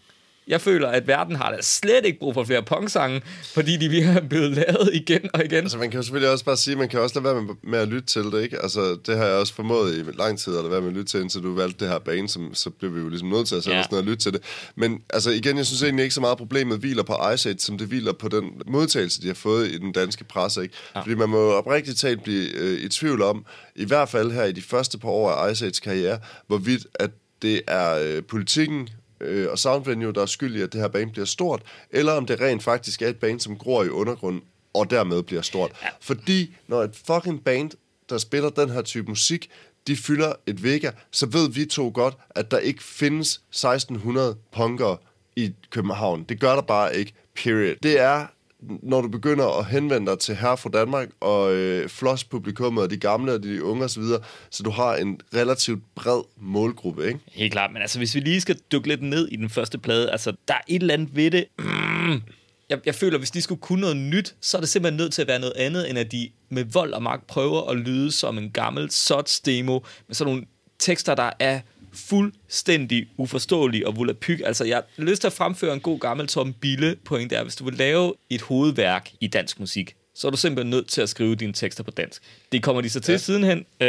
Jeg 0.50 0.62
føler, 0.62 0.88
at 0.88 1.08
verden 1.08 1.36
har 1.36 1.52
da 1.52 1.58
slet 1.62 2.06
ikke 2.06 2.20
brug 2.20 2.34
for 2.34 2.44
flere 2.44 2.64
punksange, 2.64 3.22
fordi 3.54 3.78
de 3.78 4.02
er 4.02 4.22
blevet 4.30 4.52
lavet 4.52 4.90
igen 4.94 5.30
og 5.34 5.46
igen. 5.46 5.58
Altså, 5.58 5.78
man 5.78 5.90
kan 5.92 5.98
jo 6.00 6.04
selvfølgelig 6.04 6.32
også 6.32 6.46
bare 6.46 6.58
sige, 6.58 6.76
man 6.76 6.90
kan 6.90 7.00
også 7.00 7.20
lade 7.22 7.34
være 7.36 7.42
med, 7.44 7.54
med 7.64 7.80
at 7.80 7.88
lytte 7.88 8.08
til 8.08 8.24
det, 8.24 8.42
ikke? 8.44 8.62
Altså, 8.64 8.98
det 9.06 9.18
har 9.18 9.26
jeg 9.26 9.36
også 9.36 9.54
formået 9.54 9.96
i 9.98 10.04
lang 10.20 10.40
tid 10.40 10.54
at 10.58 10.62
lade 10.64 10.72
være 10.72 10.82
med 10.82 10.90
at 10.90 10.94
lytte 10.96 11.12
til, 11.12 11.22
indtil 11.22 11.42
du 11.44 11.56
valgte 11.56 11.80
det 11.86 11.88
her 11.94 12.00
bane, 12.00 12.30
som, 12.30 12.54
så 12.56 12.70
blev 12.70 12.96
vi 12.96 13.00
jo 13.02 13.10
ligesom 13.10 13.30
nødt 13.30 13.48
til 13.48 13.56
at 13.56 13.64
sætte 13.64 13.78
Ja. 13.78 13.84
os 13.84 13.92
ned 13.92 14.00
og 14.00 14.06
lytte 14.06 14.24
til 14.24 14.34
det. 14.34 14.42
Men 14.76 15.02
altså, 15.10 15.30
igen, 15.32 15.58
jeg 15.58 15.66
synes 15.66 15.84
egentlig 15.84 16.04
ikke 16.04 16.16
så 16.16 16.22
meget, 16.22 16.38
problemet 16.38 16.78
hviler 16.80 17.04
på 17.04 17.16
Ice 17.34 17.50
Age, 17.50 17.60
som 17.60 17.78
det 17.78 17.88
hviler 17.88 18.14
på 18.14 18.28
den 18.28 18.44
modtagelse, 18.68 19.22
de 19.22 19.28
har 19.28 19.34
fået 19.34 19.68
i 19.68 19.78
den 19.78 19.92
danske 19.92 20.24
presse, 20.24 20.62
ikke? 20.64 20.76
Ja. 20.96 21.02
Fordi 21.02 21.16
man 21.16 21.30
må 21.30 21.38
jo 21.42 21.52
oprigtigt 21.58 21.98
talt 22.00 22.24
blive 22.24 22.56
øh, 22.56 22.80
i 22.82 22.90
tvivl 22.90 23.22
om, 23.22 23.46
i 23.76 23.86
hvert 23.86 24.10
fald 24.10 24.32
her 24.32 24.44
i 24.44 24.52
de 24.52 24.62
første 24.62 24.98
par 24.98 25.10
år 25.10 25.32
af 25.32 25.52
Ice 25.52 25.66
Age 25.66 25.82
karriere, 25.84 26.20
hvorvidt 26.48 26.88
at 26.96 27.10
det 27.42 27.62
er 27.68 28.00
øh, 28.04 28.24
politikken, 28.24 28.90
øh, 29.22 29.52
og 29.52 29.60
Soundvenue, 29.60 30.14
der 30.14 30.22
er 30.22 30.26
skyld 30.26 30.56
i, 30.56 30.62
at 30.62 30.74
det 30.74 30.82
her 30.82 30.88
band 30.88 31.12
bliver 31.12 31.26
stort, 31.26 31.62
eller 31.92 32.14
om 32.14 32.26
det 32.26 32.42
rent 32.42 32.64
faktisk 32.64 33.02
er 33.02 33.08
et 33.08 33.20
band, 33.20 33.40
som 33.40 33.58
gror 33.58 33.84
i 33.84 33.90
undergrunden, 33.90 34.42
og 34.74 34.90
dermed 34.90 35.24
bliver 35.24 35.42
stort. 35.42 35.72
Ja. 35.84 35.88
Fordi 36.02 36.56
når 36.68 36.84
et 36.84 36.96
fucking 37.08 37.44
band, 37.44 37.72
der 38.10 38.18
spiller 38.18 38.50
den 38.50 38.70
her 38.70 38.82
type 38.82 39.08
musik, 39.08 39.50
de 39.88 39.96
fylder 39.96 40.34
et 40.46 40.64
Vega, 40.64 40.92
så 41.12 41.26
ved 41.26 41.50
vi 41.50 41.66
to 41.66 41.92
godt, 41.94 42.18
at 42.30 42.52
der 42.52 42.58
ikke 42.58 42.84
findes 42.84 43.42
1600 43.50 44.38
punkere 44.52 44.98
i 45.36 45.54
København. 45.70 46.24
Det 46.24 46.40
gør 46.40 46.56
der 46.56 46.62
bare 46.62 46.96
ikke, 46.96 47.14
period. 47.36 47.76
Det 47.84 48.00
er 48.00 48.28
når 48.62 49.02
du 49.02 49.08
begynder 49.08 49.60
at 49.60 49.66
henvende 49.66 50.12
dig 50.12 50.20
til 50.20 50.36
her 50.36 50.56
fra 50.56 50.70
Danmark 50.70 51.10
og 51.20 51.54
øh, 51.54 51.90
floss 51.90 52.24
publikummet 52.24 52.84
og 52.84 52.90
de 52.90 52.98
gamle 52.98 53.34
og 53.34 53.44
de 53.44 53.64
unge 53.64 53.84
osv., 53.84 54.04
så, 54.04 54.20
så 54.50 54.64
du 54.64 54.70
har 54.70 54.96
en 54.96 55.22
relativt 55.36 55.84
bred 55.96 56.22
målgruppe, 56.38 57.08
ikke? 57.08 57.20
Helt 57.32 57.52
klart, 57.52 57.74
men 57.74 57.82
altså 57.82 57.98
hvis 57.98 58.16
vi 58.16 58.20
lige 58.20 58.42
skal 58.42 58.60
dykke 58.72 58.88
lidt 58.88 59.02
ned 59.02 59.28
i 59.28 59.36
den 59.36 59.50
første 59.50 59.78
plade, 59.78 60.12
altså 60.12 60.34
der 60.48 60.54
er 60.54 60.62
et 60.68 60.82
eller 60.82 60.94
andet 60.94 61.16
ved 61.16 61.32
det. 61.32 61.46
Jeg, 62.70 62.80
jeg 62.86 62.96
føler, 62.96 63.18
hvis 63.18 63.32
de 63.32 63.42
skulle 63.42 63.62
kunne 63.62 63.82
noget 63.82 63.98
nyt, 63.98 64.36
så 64.42 64.58
er 64.58 64.62
det 64.62 64.70
simpelthen 64.70 64.98
nødt 64.98 65.14
til 65.14 65.22
at 65.22 65.28
være 65.28 65.40
noget 65.40 65.54
andet, 65.56 65.90
end 65.90 66.00
at 66.00 66.12
de 66.12 66.30
med 66.50 66.64
vold 66.64 66.94
og 66.94 67.04
magt 67.04 67.28
prøver 67.28 67.70
at 67.70 67.78
lyde 67.78 68.12
som 68.12 68.38
en 68.38 68.52
gammel 68.52 68.92
sots 68.92 69.40
demo, 69.40 69.80
med 70.08 70.16
sådan 70.16 70.34
nogle 70.34 70.46
tekster, 70.80 71.16
der 71.16 71.32
er 71.40 71.60
fuldstændig 71.94 73.08
uforståelige 73.18 73.88
og 73.88 73.96
volapyk. 73.98 74.42
Altså, 74.46 74.66
jeg 74.66 74.76
har 74.76 75.04
lyst 75.04 75.22
til 75.22 75.28
at 75.28 75.34
fremføre 75.34 75.74
en 75.74 75.80
god 75.80 76.00
gammel 76.00 76.28
Tom 76.28 76.54
Bille 76.54 76.96
point 77.06 77.32
der. 77.32 77.44
Hvis 77.44 77.56
du 77.56 77.64
vil 77.66 77.74
lave 77.74 78.14
et 78.30 78.42
hovedværk 78.42 79.12
i 79.22 79.28
dansk 79.28 79.60
musik, 79.60 79.96
så 80.16 80.28
er 80.28 80.32
du 80.32 80.38
simpelthen 80.38 80.70
nødt 80.70 80.88
til 80.88 81.02
at 81.02 81.10
skrive 81.10 81.36
dine 81.36 81.54
tekster 81.54 81.84
på 81.84 81.92
dansk. 81.92 82.22
Det 82.52 82.64
kommer 82.64 82.82
de 82.82 82.90
så 82.90 83.00
til 83.00 83.12
ja. 83.12 83.18
sidenhen. 83.18 83.66
Øh, 83.82 83.88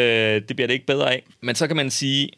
det 0.48 0.56
bliver 0.56 0.66
det 0.66 0.70
ikke 0.74 0.86
bedre 0.86 1.12
af. 1.12 1.22
Men 1.40 1.54
så 1.54 1.66
kan 1.66 1.76
man 1.76 1.90
sige, 1.90 2.28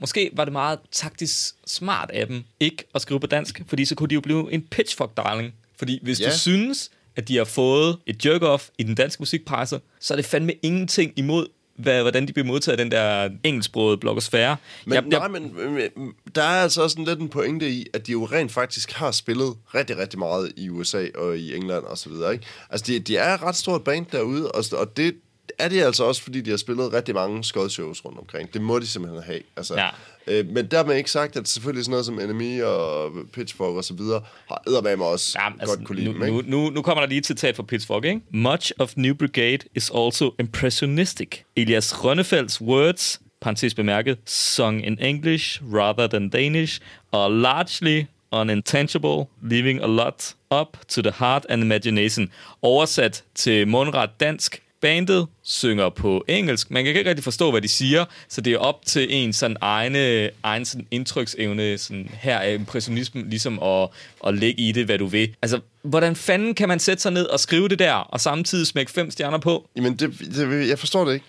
måske 0.00 0.30
var 0.32 0.44
det 0.44 0.52
meget 0.52 0.78
taktisk 0.92 1.54
smart 1.66 2.10
af 2.10 2.26
dem 2.26 2.44
ikke 2.60 2.84
at 2.94 3.02
skrive 3.02 3.20
på 3.20 3.26
dansk, 3.26 3.62
fordi 3.66 3.84
så 3.84 3.94
kunne 3.94 4.08
de 4.08 4.14
jo 4.14 4.20
blive 4.20 4.52
en 4.52 4.62
pitchfork 4.62 5.16
darling. 5.16 5.54
Fordi 5.78 5.98
hvis 6.02 6.20
Ja. 6.20 6.30
du 6.30 6.38
synes, 6.38 6.90
at 7.16 7.28
de 7.28 7.36
har 7.36 7.44
fået 7.44 7.98
et 8.06 8.26
jerk-off 8.26 8.68
i 8.78 8.82
den 8.82 8.94
danske 8.94 9.20
musikpresse, 9.20 9.80
så 10.00 10.14
er 10.14 10.16
det 10.16 10.24
fandme 10.24 10.52
ingenting 10.62 11.12
imod, 11.16 11.46
hvad, 11.76 12.02
hvordan 12.02 12.28
de 12.28 12.32
bliver 12.32 12.46
modtaget 12.46 12.78
af 12.78 12.84
den 12.84 12.92
der 12.92 13.30
engelsksprogede 13.44 13.98
blogosfære. 13.98 14.56
Men, 14.84 14.94
jeg, 14.94 15.02
nej, 15.02 15.28
men 15.28 15.56
men 15.74 16.14
der 16.34 16.42
er 16.42 16.62
altså 16.62 16.82
også 16.82 16.98
lidt 16.98 17.20
en 17.20 17.28
pointe 17.28 17.70
i, 17.70 17.86
at 17.94 18.06
de 18.06 18.12
jo 18.12 18.24
rent 18.24 18.52
faktisk 18.52 18.92
har 18.92 19.10
spillet 19.10 19.54
rigtig, 19.74 19.98
rigtig 19.98 20.18
meget 20.18 20.52
i 20.56 20.68
USA 20.68 21.06
og 21.14 21.38
i 21.38 21.56
England 21.56 21.84
og 21.84 21.98
så 21.98 22.08
videre, 22.08 22.32
ikke? 22.32 22.46
Altså, 22.70 22.84
de, 22.86 22.98
de 22.98 23.16
er 23.16 23.34
et 23.34 23.42
ret 23.42 23.56
stort 23.56 23.84
band 23.84 24.06
derude, 24.12 24.52
og, 24.52 24.64
og 24.72 24.96
det 24.96 25.14
er 25.58 25.68
de 25.68 25.84
altså 25.84 26.04
også, 26.04 26.22
fordi 26.22 26.40
de 26.40 26.50
har 26.50 26.56
spillet 26.56 26.92
rigtig 26.92 27.14
mange 27.14 27.44
skodshows 27.44 28.04
rundt 28.04 28.18
omkring. 28.18 28.52
Det 28.54 28.60
må 28.60 28.78
de 28.78 28.86
simpelthen 28.86 29.22
have. 29.22 29.40
Altså, 29.56 29.74
Ja. 29.74 29.88
Øh, 30.26 30.46
men 30.48 30.66
dermed 30.66 30.96
ikke 30.96 31.10
sagt, 31.10 31.36
at 31.36 31.48
selvfølgelig 31.48 31.84
sådan 31.84 31.90
noget 31.90 32.06
som 32.06 32.20
Enemy 32.20 32.62
og 32.62 33.12
Pitchfork 33.32 33.76
og 33.76 33.84
så 33.84 33.94
videre, 33.94 34.22
har 34.48 34.62
eddermame 34.66 35.04
også 35.04 35.38
Ja, 35.40 35.48
altså, 35.60 35.76
godt 35.76 35.86
kunne 35.86 35.96
lide 36.00 36.12
nu, 36.12 36.14
dem, 36.14 36.22
ikke? 36.36 36.50
nu, 36.50 36.62
nu, 36.64 36.70
nu 36.70 36.82
kommer 36.82 37.02
der 37.02 37.08
lige 37.08 37.18
et 37.18 37.26
citat 37.26 37.56
fra 37.56 37.62
Pitchfork, 37.62 38.04
ikke? 38.04 38.20
Much 38.30 38.72
of 38.78 38.92
New 38.96 39.14
Brigade 39.14 39.58
is 39.74 39.90
also 39.96 40.30
impressionistic. 40.38 41.28
Elias 41.56 42.04
Rønnefelds 42.04 42.60
words, 42.60 43.20
parentes 43.40 43.74
bemærket, 43.74 44.18
sung 44.26 44.86
in 44.86 44.98
English 44.98 45.62
rather 45.74 46.06
than 46.06 46.28
Danish, 46.28 46.80
are 47.12 47.30
largely 47.30 48.04
unintelligible, 48.32 49.24
leaving 49.42 49.80
a 49.82 49.86
lot 49.86 50.34
up 50.50 50.76
to 50.88 51.02
the 51.02 51.12
heart 51.18 51.46
and 51.48 51.62
imagination. 51.62 52.30
Oversat 52.62 53.24
til 53.34 53.68
mundret 53.68 54.10
dansk, 54.20 54.62
bandet 54.80 55.26
synger 55.42 55.88
på 55.88 56.24
engelsk. 56.28 56.70
Man 56.70 56.84
kan 56.84 56.96
ikke 56.96 57.10
rigtig 57.10 57.24
forstå, 57.24 57.50
hvad 57.50 57.60
de 57.60 57.68
siger, 57.68 58.04
så 58.28 58.40
det 58.40 58.52
er 58.52 58.58
op 58.58 58.86
til 58.86 59.06
en 59.10 59.32
sådan 59.32 59.56
egne, 59.60 60.30
egen 60.42 60.64
sådan 60.64 60.86
indtryksevne, 60.90 61.78
sådan 61.78 62.10
her 62.12 62.36
er 62.36 62.52
impressionismen, 62.52 63.30
ligesom 63.30 63.62
at, 63.62 63.88
at 64.26 64.34
lægge 64.34 64.60
i 64.60 64.72
det, 64.72 64.84
hvad 64.84 64.98
du 64.98 65.06
vil. 65.06 65.34
Altså, 65.42 65.60
hvordan 65.82 66.16
fanden 66.16 66.54
kan 66.54 66.68
man 66.68 66.78
sætte 66.78 67.02
sig 67.02 67.12
ned 67.12 67.26
og 67.26 67.40
skrive 67.40 67.68
det 67.68 67.78
der, 67.78 67.92
og 67.92 68.20
samtidig 68.20 68.66
smække 68.66 68.92
fem 68.92 69.10
stjerner 69.10 69.38
på? 69.38 69.68
Jamen, 69.76 69.96
det, 69.96 70.12
det, 70.34 70.68
jeg 70.68 70.78
forstår 70.78 71.04
det 71.04 71.14
ikke. 71.14 71.26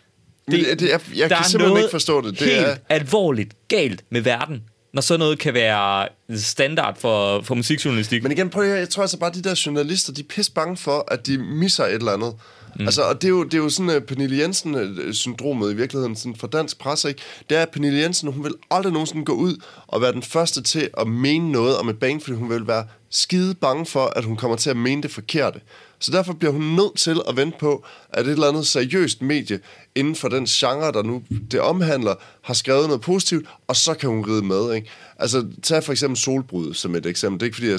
Men 0.48 0.60
det, 0.60 0.80
det, 0.80 0.90
jeg 0.90 1.02
jeg 1.16 1.30
der 1.30 1.36
kan 1.36 1.46
simpelthen 1.46 1.74
noget 1.74 1.84
ikke 1.84 1.92
forstå 1.92 2.22
det. 2.22 2.40
Det 2.40 2.60
er, 2.60 2.76
alvorligt 2.90 3.54
galt 3.68 4.04
med 4.10 4.22
verden, 4.22 4.64
når 4.94 5.02
sådan 5.02 5.20
noget 5.20 5.40
kan 5.40 5.54
være 5.54 6.08
standard 6.36 7.00
for, 7.00 7.42
for 7.42 7.56
musikjournalistik. 7.56 8.24
Men 8.24 8.32
igen, 8.32 8.50
prøv 8.50 8.72
at 8.72 8.80
jeg 8.80 8.90
tror 8.90 9.04
altså 9.04 9.18
bare, 9.18 9.30
at 9.30 9.36
de 9.36 9.42
der 9.42 9.62
journalister, 9.66 10.14
de 10.14 10.22
er 10.22 10.26
pisse 10.30 10.52
bange 10.52 10.78
for, 10.78 11.06
at 11.14 11.28
de 11.28 11.38
misser 11.38 11.84
et 11.86 11.94
eller 11.94 12.12
andet. 12.12 12.34
Mm. 12.80 12.86
Altså, 12.86 13.02
og 13.02 13.22
det 13.22 13.28
er 13.28 13.30
jo, 13.30 13.44
det 13.44 13.54
er 13.54 13.58
jo 13.58 13.70
sådan 13.70 13.96
uh, 13.96 14.02
Pernille 14.02 14.38
Jensen-syndromet 14.38 15.68
øh, 15.68 15.74
i 15.74 15.76
virkeligheden 15.76 16.16
sådan 16.16 16.36
for 16.36 16.48
dansk 16.48 16.80
presse, 16.80 17.10
ikke? 17.10 17.22
Det 17.50 17.58
er, 17.58 17.62
at 17.62 17.70
Pernille 17.70 18.00
Jensen, 18.00 18.32
hun 18.32 18.44
vil 18.44 18.54
aldrig 18.72 18.94
nogensinde 18.94 19.26
gå 19.26 19.34
ud 19.34 19.64
og 19.88 20.02
være 20.02 20.12
den 20.12 20.24
første 20.24 20.64
til 20.64 20.90
at 20.98 21.08
mene 21.08 21.52
noget 21.52 21.78
om 21.78 21.90
et 21.90 22.00
band, 22.00 22.22
fordi 22.22 22.38
hun 22.38 22.50
vil 22.50 22.68
være 22.68 22.86
skide 23.10 23.56
bange 23.56 23.86
for, 23.86 24.06
at 24.16 24.24
hun 24.24 24.36
kommer 24.36 24.58
til 24.58 24.70
at 24.70 24.78
mene 24.78 25.02
det 25.02 25.12
forkerte. 25.12 25.60
Så 26.00 26.12
derfor 26.12 26.34
bliver 26.34 26.52
hun 26.52 26.62
nødt 26.62 26.98
til 26.98 27.22
at 27.30 27.36
vente 27.38 27.58
på, 27.60 27.86
at 28.10 28.26
et 28.26 28.32
eller 28.32 28.48
andet 28.48 28.68
seriøst 28.68 29.22
medie 29.22 29.60
inden 29.96 30.16
for 30.16 30.28
den 30.28 30.46
genre, 30.46 30.92
der 30.92 31.04
nu 31.04 31.24
det 31.52 31.60
omhandler, 31.60 32.16
har 32.42 32.54
skrevet 32.54 32.88
noget 32.88 33.02
positivt, 33.02 33.48
og 33.68 33.76
så 33.76 33.94
kan 33.94 34.10
hun 34.10 34.26
ride 34.26 34.46
med. 34.46 34.74
Ikke? 34.74 34.90
Altså, 35.20 35.48
tag 35.64 35.84
for 35.84 35.92
eksempel 35.92 36.18
solbrud 36.18 36.74
som 36.74 36.96
et 36.96 37.06
eksempel. 37.06 37.40
Det 37.40 37.44
er 37.44 37.48
ikke, 37.48 37.56
fordi 37.56 37.70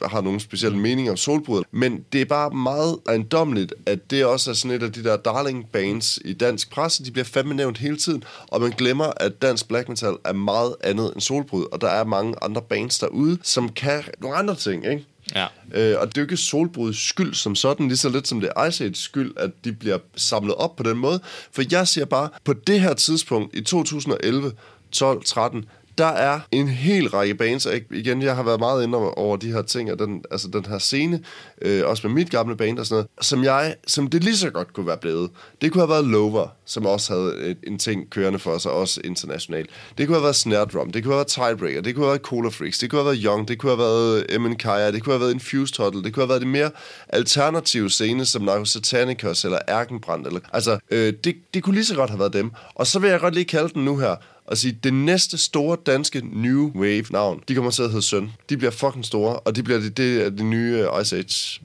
jeg 0.00 0.10
har 0.10 0.20
nogen 0.20 0.40
speciel 0.40 0.76
mening 0.76 1.10
om 1.10 1.16
solbrud, 1.16 1.62
men 1.70 2.04
det 2.12 2.20
er 2.20 2.24
bare 2.24 2.50
meget 2.50 2.98
ejendomligt, 3.08 3.74
at 3.86 4.10
det 4.10 4.24
også 4.24 4.50
er 4.50 4.54
sådan 4.54 4.76
et 4.76 4.82
af 4.82 4.92
de 4.92 5.04
der 5.04 5.16
darling 5.16 5.66
bands 5.72 6.18
i 6.24 6.32
dansk 6.32 6.70
presse. 6.70 7.04
De 7.04 7.10
bliver 7.10 7.24
fandme 7.24 7.54
nævnt 7.54 7.78
hele 7.78 7.96
tiden, 7.96 8.24
og 8.48 8.60
man 8.60 8.70
glemmer, 8.70 9.12
at 9.16 9.42
dansk 9.42 9.68
black 9.68 9.88
metal 9.88 10.16
er 10.24 10.32
meget 10.32 10.74
andet 10.84 11.12
end 11.14 11.20
solbrud, 11.20 11.66
og 11.72 11.80
der 11.80 11.88
er 11.88 12.04
mange 12.04 12.34
andre 12.42 12.62
bands 12.62 12.98
derude, 12.98 13.38
som 13.42 13.68
kan 13.68 14.02
nogle 14.20 14.36
andre 14.36 14.54
ting, 14.54 14.86
ikke? 14.86 15.06
Ja. 15.34 15.46
Øh, 15.72 16.00
og 16.00 16.06
det 16.06 16.18
er 16.18 16.22
jo 16.22 16.24
ikke 16.24 16.36
solbrudets 16.36 17.08
skyld 17.08 17.34
som 17.34 17.54
sådan, 17.54 17.88
lige 17.88 17.96
så 17.96 18.08
lidt 18.08 18.28
som 18.28 18.40
det 18.40 18.50
er 18.56 18.64
Ice 18.64 18.84
Age 18.84 18.94
skyld, 18.94 19.32
at 19.36 19.50
de 19.64 19.72
bliver 19.72 19.98
samlet 20.16 20.54
op 20.54 20.76
på 20.76 20.82
den 20.82 20.98
måde. 20.98 21.20
For 21.52 21.62
jeg 21.70 21.88
siger 21.88 22.04
bare, 22.04 22.28
på 22.44 22.52
det 22.52 22.80
her 22.80 22.94
tidspunkt 22.94 23.56
i 23.56 23.60
2011, 23.60 24.52
12, 24.92 25.24
13, 25.24 25.64
der 25.98 26.06
er 26.06 26.40
en 26.50 26.68
hel 26.68 27.08
række 27.08 27.34
bands, 27.34 27.66
og 27.66 27.74
igen, 27.90 28.22
jeg 28.22 28.36
har 28.36 28.42
været 28.42 28.60
meget 28.60 28.84
inde 28.84 28.98
over 28.98 29.36
de 29.36 29.52
her 29.52 29.62
ting, 29.62 29.92
og 29.92 29.98
den, 29.98 30.24
altså 30.30 30.48
den 30.48 30.66
her 30.66 30.78
scene, 30.78 31.20
øh, 31.62 31.86
også 31.86 32.06
med 32.06 32.14
mit 32.14 32.30
gamle 32.30 32.56
band 32.56 32.78
og 32.78 32.86
sådan 32.86 32.94
noget, 32.94 33.06
som 33.20 33.44
jeg, 33.44 33.76
som 33.86 34.06
det 34.10 34.24
lige 34.24 34.36
så 34.36 34.50
godt 34.50 34.72
kunne 34.72 34.86
være 34.86 34.96
blevet. 34.96 35.30
Det 35.60 35.72
kunne 35.72 35.82
have 35.82 35.90
været 35.90 36.04
Lover, 36.04 36.48
som 36.64 36.86
også 36.86 37.12
havde 37.12 37.56
en 37.62 37.78
ting 37.78 38.10
kørende 38.10 38.38
for 38.38 38.58
sig, 38.58 38.72
også 38.72 39.00
internationalt. 39.04 39.70
Det 39.98 40.06
kunne 40.06 40.16
have 40.16 40.22
været 40.22 40.36
Snare 40.36 40.64
Drum, 40.64 40.90
det 40.90 41.04
kunne 41.04 41.14
have 41.14 41.18
været 41.18 41.56
Tiebreaker, 41.56 41.80
det 41.80 41.94
kunne 41.94 42.04
have 42.04 42.10
været 42.10 42.22
Cola 42.22 42.48
Freaks, 42.48 42.78
det 42.78 42.90
kunne 42.90 42.98
have 42.98 43.06
været 43.06 43.24
Young, 43.24 43.48
det 43.48 43.58
kunne 43.58 43.70
have 43.70 43.78
været 43.78 44.26
øh, 44.30 44.40
M. 44.40 44.54
Kaya, 44.56 44.90
det 44.90 45.02
kunne 45.02 45.12
have 45.12 45.20
været 45.20 45.32
Infused 45.32 45.84
Huddle, 45.84 46.02
det 46.02 46.14
kunne 46.14 46.22
have 46.22 46.28
været 46.28 46.40
det 46.40 46.48
mere 46.48 46.70
alternative 47.08 47.90
scene, 47.90 48.24
som 48.24 48.42
Narco 48.42 48.64
Satanicus 48.64 49.44
eller 49.44 49.58
Erkenbrand. 49.68 50.26
Eller, 50.26 50.40
altså, 50.52 50.78
øh, 50.90 51.12
det, 51.24 51.36
det 51.54 51.62
kunne 51.62 51.74
lige 51.74 51.84
så 51.84 51.94
godt 51.94 52.10
have 52.10 52.20
været 52.20 52.32
dem. 52.32 52.50
Og 52.74 52.86
så 52.86 52.98
vil 52.98 53.10
jeg 53.10 53.20
godt 53.20 53.34
lige 53.34 53.44
kalde 53.44 53.68
den 53.68 53.84
nu 53.84 53.96
her, 53.96 54.16
og 54.48 54.58
sige, 54.58 54.78
det 54.84 54.94
næste 54.94 55.38
store 55.38 55.76
danske 55.86 56.22
New 56.32 56.72
Wave-navn, 56.74 57.42
de 57.48 57.54
kommer 57.54 57.70
til 57.70 57.82
at 57.82 57.90
hedde 57.90 58.02
Søn. 58.02 58.32
De 58.48 58.56
bliver 58.56 58.70
fucking 58.70 59.04
store, 59.04 59.36
og 59.36 59.56
de 59.56 59.62
bliver 59.62 59.80
det, 59.80 59.96
det, 59.96 60.24
er 60.24 60.30
det 60.30 60.44
nye 60.44 60.86
Ice 61.02 61.16
Age. 61.16 61.60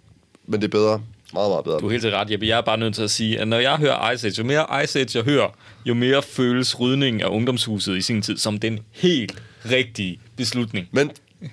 Men 0.47 0.61
det 0.61 0.67
er 0.67 0.71
bedre. 0.71 1.01
Meget, 1.33 1.49
meget 1.51 1.63
bedre. 1.63 1.79
Du 1.79 1.87
er 1.87 1.91
helt 1.91 2.05
ret, 2.05 2.31
Jeppe. 2.31 2.47
Jeg 2.47 2.57
er 2.57 2.61
bare 2.61 2.77
nødt 2.77 2.95
til 2.95 3.01
at 3.01 3.11
sige, 3.11 3.39
at 3.39 3.47
når 3.47 3.59
jeg 3.59 3.77
hører 3.77 4.11
Ice 4.11 4.27
Age, 4.27 4.33
jo 4.37 4.43
mere 4.43 4.83
Ice 4.83 4.99
Age 4.99 5.17
jeg 5.17 5.25
hører, 5.25 5.49
jo 5.85 5.93
mere 5.93 6.21
føles 6.21 6.79
rydningen 6.79 7.21
af 7.21 7.27
ungdomshuset 7.27 7.97
i 7.97 8.01
sin 8.01 8.21
tid 8.21 8.37
som 8.37 8.59
den 8.59 8.79
helt 8.91 9.43
rigtige 9.65 10.19
beslutning. 10.35 10.87
Men 10.91 11.11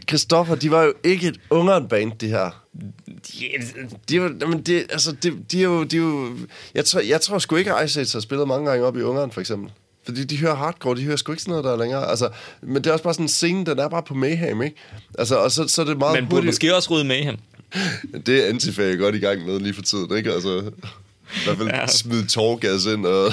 Christoffer, 0.08 0.54
de 0.54 0.70
var 0.70 0.82
jo 0.82 0.92
ikke 1.04 1.28
et 1.28 1.40
ungeren-band, 1.50 2.12
de 2.12 2.28
her. 2.28 2.64
De, 4.08 4.20
var, 4.20 4.46
men 4.46 4.62
det, 4.62 4.86
altså, 4.90 5.12
de, 5.12 5.32
de 5.52 5.58
er 5.58 5.64
jo, 5.64 5.84
de 5.84 5.96
er 5.96 6.00
jo 6.00 6.36
jeg, 6.74 6.84
tror, 6.84 7.00
jeg 7.00 7.20
tror 7.20 7.38
sgu 7.38 7.56
ikke, 7.56 7.74
at 7.74 7.84
Ice 7.84 8.00
Age 8.00 8.10
har 8.12 8.20
spillet 8.20 8.48
mange 8.48 8.70
gange 8.70 8.84
op 8.84 8.96
i 8.96 9.02
Ungeren, 9.02 9.30
for 9.30 9.40
eksempel. 9.40 9.70
Fordi 10.10 10.24
de 10.24 10.36
hører 10.36 10.54
hardcore, 10.54 10.96
de 10.96 11.04
hører 11.04 11.16
sgu 11.16 11.32
ikke 11.32 11.42
sådan 11.42 11.52
noget 11.52 11.64
der 11.64 11.76
længere. 11.76 12.10
Altså, 12.10 12.28
men 12.62 12.76
det 12.76 12.86
er 12.86 12.92
også 12.92 13.04
bare 13.04 13.14
sådan 13.14 13.24
en 13.24 13.28
scene, 13.28 13.66
den 13.66 13.78
er 13.78 13.88
bare 13.88 14.02
på 14.02 14.14
Mayhem, 14.14 14.62
ikke? 14.62 14.76
Altså, 15.18 15.36
og 15.36 15.52
så, 15.52 15.68
så 15.68 15.82
er 15.82 15.86
det 15.86 15.98
meget 15.98 16.20
Men 16.20 16.28
burde 16.28 16.46
måske 16.46 16.76
også 16.76 16.90
rydde 16.90 17.04
Mayhem. 17.04 17.36
det 18.26 18.44
er 18.44 18.48
Antifa 18.48 18.82
godt 18.82 19.14
i 19.14 19.18
gang 19.18 19.46
med 19.46 19.60
lige 19.60 19.74
for 19.74 19.82
tiden, 19.82 20.16
ikke? 20.16 20.32
Altså, 20.32 20.58
i 21.34 21.44
hvert 21.44 21.56
fald 21.56 21.68
ja. 21.80 21.86
smide 21.86 22.26
tårgas 22.26 22.86
ind 22.86 23.06
og... 23.06 23.32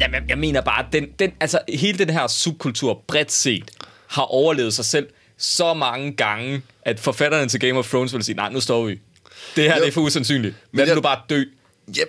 Jamen, 0.00 0.14
jeg, 0.14 0.22
jeg 0.28 0.38
mener 0.38 0.60
bare, 0.60 0.86
den, 0.92 1.06
den, 1.18 1.30
altså, 1.40 1.58
hele 1.68 1.98
den 1.98 2.10
her 2.10 2.26
subkultur 2.26 3.02
bredt 3.06 3.32
set 3.32 3.70
har 4.06 4.22
overlevet 4.22 4.74
sig 4.74 4.84
selv 4.84 5.06
så 5.38 5.74
mange 5.74 6.12
gange, 6.12 6.62
at 6.82 7.00
forfatterne 7.00 7.48
til 7.48 7.60
Game 7.60 7.78
of 7.78 7.88
Thrones 7.88 8.14
vil 8.14 8.24
sige, 8.24 8.36
nej, 8.36 8.52
nu 8.52 8.60
står 8.60 8.84
vi. 8.84 9.00
Det 9.56 9.64
her 9.64 9.76
jo. 9.76 9.80
det 9.80 9.88
er 9.88 9.92
for 9.92 10.00
usandsynligt. 10.00 10.54
Men 10.72 10.88
jeg, 10.88 10.96
du 10.96 11.00
bare 11.00 11.20
dø. 11.30 11.44
Ja, 11.96 12.02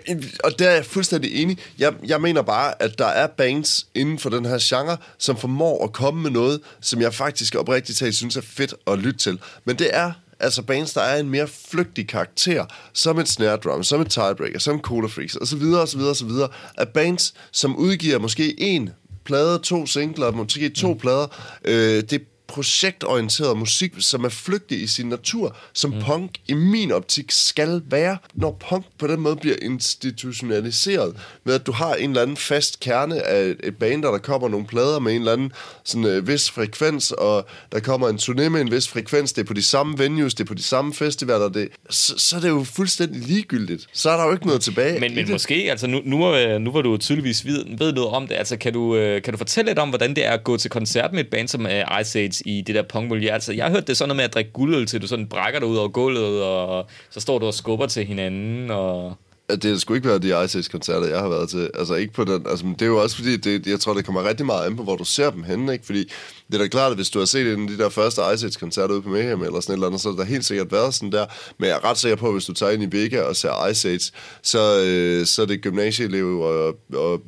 og 0.43 0.59
der 0.59 0.69
er 0.69 0.75
jeg 0.75 0.85
fuldstændig 0.85 1.41
enig. 1.41 1.57
Jeg, 1.79 1.93
jeg 2.05 2.21
mener 2.21 2.41
bare, 2.41 2.81
at 2.81 2.97
der 2.97 3.05
er 3.05 3.27
bands 3.27 3.87
inden 3.95 4.19
for 4.19 4.29
den 4.29 4.45
her 4.45 4.57
genre, 4.61 4.97
som 5.17 5.37
formår 5.37 5.83
at 5.83 5.93
komme 5.93 6.21
med 6.21 6.31
noget, 6.31 6.59
som 6.81 7.01
jeg 7.01 7.13
faktisk 7.13 7.55
oprigtigt 7.55 7.99
talt 7.99 8.15
synes 8.15 8.37
er 8.37 8.41
fedt 8.41 8.73
at 8.87 8.99
lytte 8.99 9.19
til. 9.19 9.39
Men 9.65 9.79
det 9.79 9.89
er 9.93 10.11
altså 10.39 10.61
bands, 10.61 10.93
der 10.93 11.01
er 11.01 11.19
en 11.19 11.29
mere 11.29 11.47
flygtig 11.47 12.07
karakter, 12.07 12.65
som 12.93 13.19
et 13.19 13.29
snare 13.29 13.57
drum, 13.57 13.83
som 13.83 14.01
et 14.01 14.09
tiebreaker, 14.09 14.59
som 14.59 14.81
Cola 14.81 15.07
Freaks, 15.07 15.35
og 15.35 15.47
så 15.47 15.55
videre, 15.55 15.81
og 15.81 15.87
så 15.87 15.97
videre, 15.97 16.11
og 16.11 16.15
så 16.15 16.25
videre. 16.25 16.49
At 16.77 16.89
bands, 16.89 17.33
som 17.51 17.75
udgiver 17.75 18.19
måske 18.19 18.61
en 18.61 18.89
plade, 19.25 19.59
to 19.59 19.85
singler, 19.85 20.31
måske 20.31 20.69
to 20.69 20.93
mm. 20.93 20.99
plader, 20.99 21.27
øh, 21.65 22.03
det 22.09 22.21
projektorienteret 22.47 23.57
musik, 23.57 23.93
som 23.99 24.23
er 24.23 24.29
flygtig 24.29 24.81
i 24.81 24.87
sin 24.87 25.05
natur, 25.05 25.55
som 25.73 25.91
mm. 25.91 26.01
punk 26.01 26.31
i 26.47 26.53
min 26.53 26.91
optik 26.91 27.31
skal 27.31 27.81
være, 27.89 28.17
når 28.33 28.57
punk 28.69 28.85
på 28.99 29.07
den 29.07 29.19
måde 29.19 29.35
bliver 29.35 29.55
institutionaliseret, 29.61 31.15
med 31.43 31.53
at 31.53 31.65
du 31.65 31.71
har 31.71 31.95
en 31.95 32.09
eller 32.09 32.21
anden 32.21 32.37
fast 32.37 32.79
kerne 32.79 33.21
af 33.21 33.55
et 33.63 33.77
band, 33.77 34.03
der, 34.03 34.17
kommer 34.17 34.49
nogle 34.49 34.67
plader 34.67 34.99
med 34.99 35.11
en 35.11 35.21
eller 35.21 35.33
anden 35.33 35.51
sådan, 35.83 36.05
øh, 36.05 36.27
vis 36.27 36.49
frekvens, 36.49 37.11
og 37.11 37.45
der 37.71 37.79
kommer 37.79 38.09
en 38.09 38.15
turné 38.15 38.49
med 38.49 38.61
en 38.61 38.71
vis 38.71 38.87
frekvens, 38.87 39.33
det 39.33 39.41
er 39.41 39.45
på 39.45 39.53
de 39.53 39.63
samme 39.63 39.99
venues, 39.99 40.33
det 40.33 40.43
er 40.43 40.47
på 40.47 40.53
de 40.53 40.63
samme 40.63 40.93
festivaler, 40.93 41.49
det, 41.49 41.69
så, 41.89 42.13
så 42.17 42.35
er 42.35 42.39
det 42.39 42.49
jo 42.49 42.63
fuldstændig 42.63 43.21
ligegyldigt. 43.21 43.87
Så 43.93 44.09
er 44.09 44.17
der 44.17 44.25
jo 44.25 44.31
ikke 44.31 44.47
noget 44.47 44.61
tilbage 44.61 44.99
Men, 44.99 45.15
men 45.15 45.25
det. 45.25 45.31
måske, 45.31 45.67
altså 45.69 45.87
nu, 45.87 46.01
nu, 46.05 46.17
nu 46.59 46.71
var 46.71 46.81
du 46.81 46.97
tydeligvis 46.97 47.45
ved, 47.45 47.65
ved 47.77 47.93
noget 47.93 48.09
om 48.09 48.27
det, 48.27 48.35
altså 48.35 48.57
kan 48.57 48.73
du, 48.73 48.95
øh, 48.95 49.21
kan 49.21 49.33
du 49.33 49.37
fortælle 49.37 49.69
lidt 49.69 49.79
om, 49.79 49.89
hvordan 49.89 50.15
det 50.15 50.25
er 50.25 50.31
at 50.31 50.43
gå 50.43 50.57
til 50.57 50.69
koncert 50.69 51.13
med 51.13 51.19
et 51.19 51.29
band 51.29 51.47
som 51.47 51.65
uh, 51.65 52.01
Ice 52.01 52.19
Age 52.19 52.36
i 52.45 52.61
det 52.61 52.75
der 52.75 52.83
punkmiljø. 52.83 53.29
Altså, 53.29 53.53
jeg 53.53 53.65
har 53.65 53.71
hørt 53.71 53.87
det 53.87 53.97
sådan 53.97 54.09
noget 54.09 54.17
med 54.17 54.23
at 54.23 54.33
drikke 54.33 54.51
guldøl 54.51 54.85
til, 54.85 55.01
du 55.01 55.07
sådan 55.07 55.27
brækker 55.27 55.59
dig 55.59 55.69
ud 55.69 55.77
over 55.77 55.87
gulvet, 55.87 56.43
og 56.43 56.87
så 57.09 57.19
står 57.19 57.39
du 57.39 57.45
og 57.45 57.53
skubber 57.53 57.87
til 57.87 58.05
hinanden, 58.05 58.71
og... 58.71 59.17
Det 59.61 59.81
skulle 59.81 59.97
ikke 59.97 60.09
være 60.09 60.19
de 60.19 60.45
Ice 60.45 60.71
koncerter 60.71 61.07
jeg 61.07 61.19
har 61.19 61.29
været 61.29 61.49
til. 61.49 61.69
Altså 61.73 61.95
ikke 61.95 62.13
på 62.13 62.23
den... 62.23 62.45
Altså, 62.49 62.65
det 62.65 62.81
er 62.81 62.85
jo 62.85 63.01
også 63.01 63.15
fordi, 63.15 63.37
det, 63.37 63.67
jeg 63.67 63.79
tror, 63.79 63.93
det 63.93 64.05
kommer 64.05 64.29
rigtig 64.29 64.45
meget 64.45 64.65
an 64.65 64.75
på, 64.75 64.83
hvor 64.83 64.95
du 64.95 65.03
ser 65.03 65.29
dem 65.29 65.43
henne, 65.43 65.73
ikke? 65.73 65.85
Fordi 65.85 66.11
det 66.47 66.53
er 66.53 66.57
da 66.57 66.67
klart, 66.67 66.91
at 66.91 66.97
hvis 66.97 67.09
du 67.09 67.19
har 67.19 67.25
set 67.25 67.53
en 67.53 67.61
af 67.61 67.67
de 67.67 67.77
der 67.77 67.89
første 67.89 68.21
Ice 68.33 68.59
koncerter 68.59 68.93
ude 68.93 69.01
på 69.01 69.09
Mayhem 69.09 69.41
eller 69.43 69.59
sådan 69.59 69.73
et 69.73 69.75
eller 69.75 69.87
andet, 69.87 70.01
så 70.01 70.09
er 70.09 70.15
der 70.15 70.23
helt 70.23 70.45
sikkert 70.45 70.71
været 70.71 70.93
sådan 70.93 71.11
der. 71.11 71.25
Men 71.57 71.69
jeg 71.69 71.75
er 71.75 71.89
ret 71.89 71.97
sikker 71.97 72.15
på, 72.15 72.27
at 72.27 72.33
hvis 72.33 72.45
du 72.45 72.53
tager 72.53 72.71
ind 72.71 72.83
i 72.83 72.97
Vega 72.97 73.21
og 73.21 73.35
ser 73.35 73.67
Ice 73.67 73.89
Age, 73.89 74.11
så, 74.43 74.83
øh, 74.85 75.25
så 75.25 75.41
er 75.41 75.45
det 75.45 75.61
gymnasieelever, 75.61 76.45
og, 76.45 76.75
og 76.93 77.21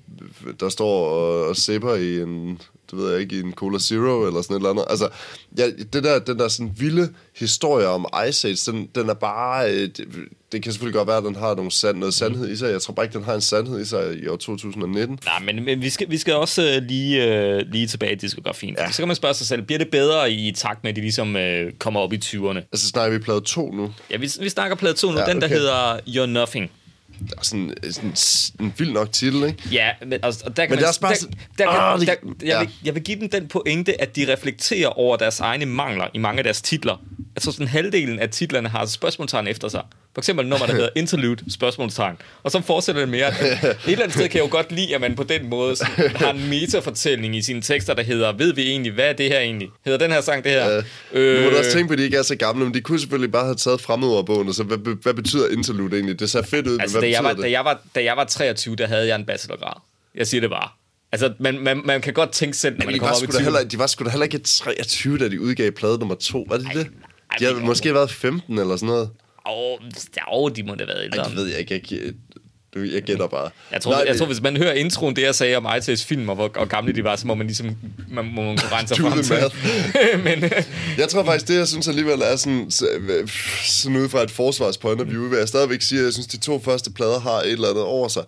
der 0.60 0.70
står 0.70 1.10
og, 1.10 1.46
og 1.46 1.56
sipper 1.56 1.96
i 1.96 2.22
en 2.22 2.62
det 2.92 3.00
ved 3.00 3.12
jeg 3.12 3.22
ikke, 3.22 3.36
i 3.36 3.40
en 3.40 3.54
Cola 3.54 3.80
Zero 3.80 4.28
eller 4.28 4.42
sådan 4.42 4.56
et 4.56 4.60
eller 4.60 4.70
andet. 4.70 4.86
Altså, 4.90 5.10
ja, 5.58 5.68
det 5.94 6.04
der, 6.04 6.20
den 6.20 6.40
der 6.40 6.48
sådan 6.48 6.72
vilde 6.78 7.10
historie 7.36 7.88
om 7.88 8.06
Ice 8.30 8.48
Age, 8.48 8.72
den, 8.72 8.90
den 8.96 9.10
er 9.10 9.14
bare... 9.14 9.72
Øh, 9.72 9.82
det, 9.82 10.06
det 10.52 10.64
kan 10.64 10.72
selvfølgelig 10.72 10.98
godt 10.98 11.08
være, 11.08 11.18
at 11.18 11.24
den 11.24 11.36
har 11.36 11.56
nogle 11.56 11.72
sand, 11.72 11.98
noget 11.98 12.14
sandhed 12.14 12.50
i 12.50 12.56
sig. 12.56 12.72
Jeg 12.72 12.82
tror 12.82 12.94
bare 12.94 13.06
ikke, 13.06 13.18
den 13.18 13.26
har 13.26 13.34
en 13.34 13.42
sandhed 13.42 13.82
i 13.82 13.86
sig 13.86 14.24
i 14.24 14.28
år 14.28 14.36
2019. 14.36 15.20
Nej, 15.26 15.40
men, 15.54 15.66
men 15.66 15.82
vi, 15.82 15.90
skal, 15.90 16.10
vi 16.10 16.18
skal 16.18 16.34
også 16.34 16.78
uh, 16.78 16.84
lige, 16.88 17.56
uh, 17.56 17.72
lige 17.72 17.88
tilbage 17.88 18.12
i 18.12 18.16
diskografien. 18.16 18.76
Ja. 18.78 18.92
Så 18.92 18.98
kan 18.98 19.08
man 19.08 19.16
spørge 19.16 19.34
sig 19.34 19.48
selv, 19.48 19.62
bliver 19.62 19.78
det 19.78 19.90
bedre 19.90 20.32
i 20.32 20.52
takt 20.52 20.84
med, 20.84 20.90
at 20.90 20.96
de 20.96 21.02
ligesom 21.02 21.36
uh, 21.36 21.42
kommer 21.80 22.00
op 22.00 22.14
i 22.14 22.18
20'erne? 22.26 22.58
Altså 22.58 22.88
snakker 22.88 23.18
vi 23.18 23.24
plade 23.24 23.42
2 23.42 23.72
nu? 23.72 23.94
Ja, 24.12 24.18
vi, 24.18 24.30
vi 24.40 24.50
snakker 24.50 24.76
plade 24.76 24.94
2 24.94 25.12
nu. 25.12 25.20
Ja, 25.20 25.26
den, 25.26 25.42
der 25.42 25.48
hedder 25.48 25.98
You're 25.98 26.26
Nothing 26.26 26.72
sådan, 27.42 27.74
sådan 27.84 28.14
en 28.60 28.74
vild 28.78 28.92
nok 28.92 29.12
titel, 29.12 29.44
ikke? 29.44 29.64
Ja, 29.72 29.90
men, 30.06 30.20
altså, 30.24 30.44
og 30.46 30.58
der 30.58 30.66
kan 30.66 30.72
men 30.72 30.78
man, 30.78 30.84
er 30.84 30.88
også 30.88 31.02
bare... 31.02 31.14
Der, 31.58 31.66
der, 31.66 31.98
der, 31.98 31.98
der, 31.98 32.06
jeg, 32.06 32.48
ja. 32.48 32.60
vil, 32.60 32.70
jeg 32.84 32.96
vil 32.96 33.04
give 33.04 33.20
dem 33.20 33.30
den 33.30 33.48
pointe, 33.48 34.02
at 34.02 34.16
de 34.16 34.34
reflekterer 34.34 34.88
over 34.88 35.18
deres 35.18 35.40
egne 35.40 35.66
mangler 35.66 36.08
i 36.14 36.18
mange 36.18 36.38
af 36.38 36.44
deres 36.44 36.62
titler. 36.62 37.02
Altså 37.40 37.52
sådan 37.52 37.68
halvdelen 37.68 38.20
af 38.20 38.30
titlerne 38.30 38.70
har 38.70 38.86
spørgsmålstegn 38.86 39.48
efter 39.48 39.68
sig. 39.68 39.82
For 40.14 40.22
eksempel 40.22 40.48
nummer, 40.48 40.66
der 40.66 40.74
hedder 40.74 40.90
Interlude, 41.02 41.52
spørgsmålstegn. 41.52 42.18
Og 42.44 42.52
så 42.52 42.62
fortsætter 42.62 43.02
det 43.02 43.10
mere. 43.10 43.26
At 43.26 43.64
et 43.64 43.78
eller 43.86 44.04
andet 44.04 44.14
sted 44.14 44.30
kan 44.30 44.38
jeg 44.38 44.46
jo 44.46 44.52
godt 44.52 44.72
lide, 44.72 44.96
at 44.96 45.02
man 45.02 45.16
på 45.16 45.24
den 45.24 45.50
måde 45.50 45.76
har 46.16 46.34
en 46.34 46.50
metafortælling 46.50 47.36
i 47.36 47.42
sine 47.42 47.62
tekster, 47.62 47.94
der 47.94 48.04
hedder, 48.04 48.32
ved 48.32 48.54
vi 48.54 48.70
egentlig, 48.70 48.92
hvad 48.92 49.06
er 49.06 49.14
det 49.14 49.30
her 49.30 49.40
egentlig? 49.40 49.70
Hedder 49.86 50.00
den 50.00 50.12
her 50.12 50.22
sang 50.22 50.44
det 50.44 50.52
her? 50.52 50.78
Uh, 50.78 50.84
øh, 51.14 51.38
nu 51.38 51.44
må 51.44 51.50
du 51.50 51.58
også 51.58 51.72
tænke 51.72 51.88
på, 51.88 51.94
at 51.94 52.00
de 52.00 52.04
ikke 52.04 52.18
er 52.18 52.24
så 52.24 52.36
gamle, 52.36 52.66
men 52.66 52.74
de 52.74 52.82
kunne 52.82 53.00
selvfølgelig 53.00 53.32
bare 53.32 53.46
have 53.46 53.56
taget 53.56 53.82
fremmedordbogen, 53.82 54.48
og 54.48 54.54
så 54.54 54.64
hvad, 54.64 54.96
hvad 55.04 55.14
betyder 55.14 55.50
Interlude 55.50 55.96
egentlig? 55.96 56.20
Det 56.20 56.30
ser 56.30 56.42
fedt 56.42 56.68
ud, 56.68 56.80
altså, 56.80 57.00
hvad 57.00 57.10
da 57.10 57.16
jeg, 57.16 57.24
var, 57.24 57.34
det? 57.34 57.44
da, 57.44 57.52
jeg 57.52 57.66
var, 57.66 57.82
da 57.96 58.04
jeg 58.04 58.18
var 58.18 58.24
23, 58.24 58.76
der 58.76 58.88
havde 58.88 59.08
jeg 59.08 59.16
en 59.16 59.26
bachelorgrad. 59.26 59.82
Jeg 60.16 60.28
siger 60.28 60.42
det 60.42 60.50
bare. 60.50 60.70
Altså, 61.12 61.34
man, 61.40 61.60
man, 61.60 61.82
man 61.86 62.02
kan 62.02 62.14
godt 62.14 62.32
tænke 62.32 62.58
selv, 62.58 62.78
når 62.78 62.86
man 62.86 63.00
kommer 63.00 63.16
op 63.16 63.24
i 63.24 63.28
20. 63.28 63.42
Heller, 63.42 63.64
de 63.64 63.80
var 63.80 63.88
sgu 63.88 64.06
da 64.06 64.10
heller 64.10 64.24
ikke 64.24 64.40
23, 64.40 65.18
da 65.18 65.30
de 65.30 65.42
udgav 65.42 65.72
plade 65.72 65.98
nummer 66.00 66.16
2. 66.16 66.46
Var 66.50 66.58
det 66.58 66.66
ej, 66.66 66.74
det? 66.74 66.88
De 67.40 67.46
havde 67.46 67.60
måske 67.60 67.94
været 67.94 68.12
15 68.12 68.58
eller 68.58 68.76
sådan 68.76 68.88
noget. 68.88 69.10
Åh, 69.46 69.78
oh, 70.28 70.52
de 70.56 70.64
må 70.64 70.76
da 70.76 70.84
have 70.84 70.88
været 70.88 71.04
ældre. 71.04 71.18
Ej, 71.18 71.28
det 71.28 71.36
ved 71.36 71.46
jeg 71.48 71.60
ikke. 71.60 71.92
Jeg, 71.92 72.14
Du, 72.74 72.80
jeg 72.80 73.02
gætter 73.02 73.28
bare. 73.28 73.50
Jeg 73.72 73.82
tror, 73.82 73.92
Nej, 73.92 74.04
jeg 74.08 74.18
tror, 74.18 74.26
hvis 74.26 74.42
man 74.42 74.58
hører 74.58 74.74
introen, 74.74 75.16
det 75.16 75.22
jeg 75.22 75.36
sagde 75.36 75.56
om 75.56 75.66
IT's 75.66 76.06
film, 76.06 76.30
og 76.30 76.36
hvor 76.36 76.52
og 76.56 76.70
gamle 76.70 76.94
de 76.94 77.04
var, 77.04 77.16
så 77.16 77.28
må 77.28 77.36
man 77.36 77.48
ligesom 77.48 77.68
man, 78.10 78.26
må 78.26 78.42
man 78.42 78.58
kunne 78.58 79.10
Do 79.18 79.24
frem 79.24 79.50
til. 79.52 80.20
Men 80.28 80.44
øh, 80.44 80.52
Jeg 80.98 81.10
tror 81.10 81.24
faktisk, 81.24 81.48
det 81.48 81.56
jeg 81.58 81.68
synes 81.68 81.88
alligevel 81.88 82.22
er 82.22 82.36
sådan, 82.36 82.72
så- 82.72 82.88
øh, 83.10 83.28
sådan 83.66 83.98
ud 83.98 84.10
fra 84.10 84.24
et 84.24 84.32
forsvarspoint 84.32 85.02
of 85.02 85.08
view, 85.08 85.30
vil 85.30 85.38
jeg 85.38 85.48
stadigvæk 85.48 85.82
sige, 85.82 86.00
at 86.00 86.06
jeg 86.06 86.14
synes, 86.14 86.28
de 86.28 86.38
to 86.38 86.60
første 86.60 86.92
plader 86.92 87.20
har 87.20 87.40
et 87.42 87.52
eller 87.52 87.68
andet 87.70 87.84
over 87.84 88.08
sig. 88.08 88.24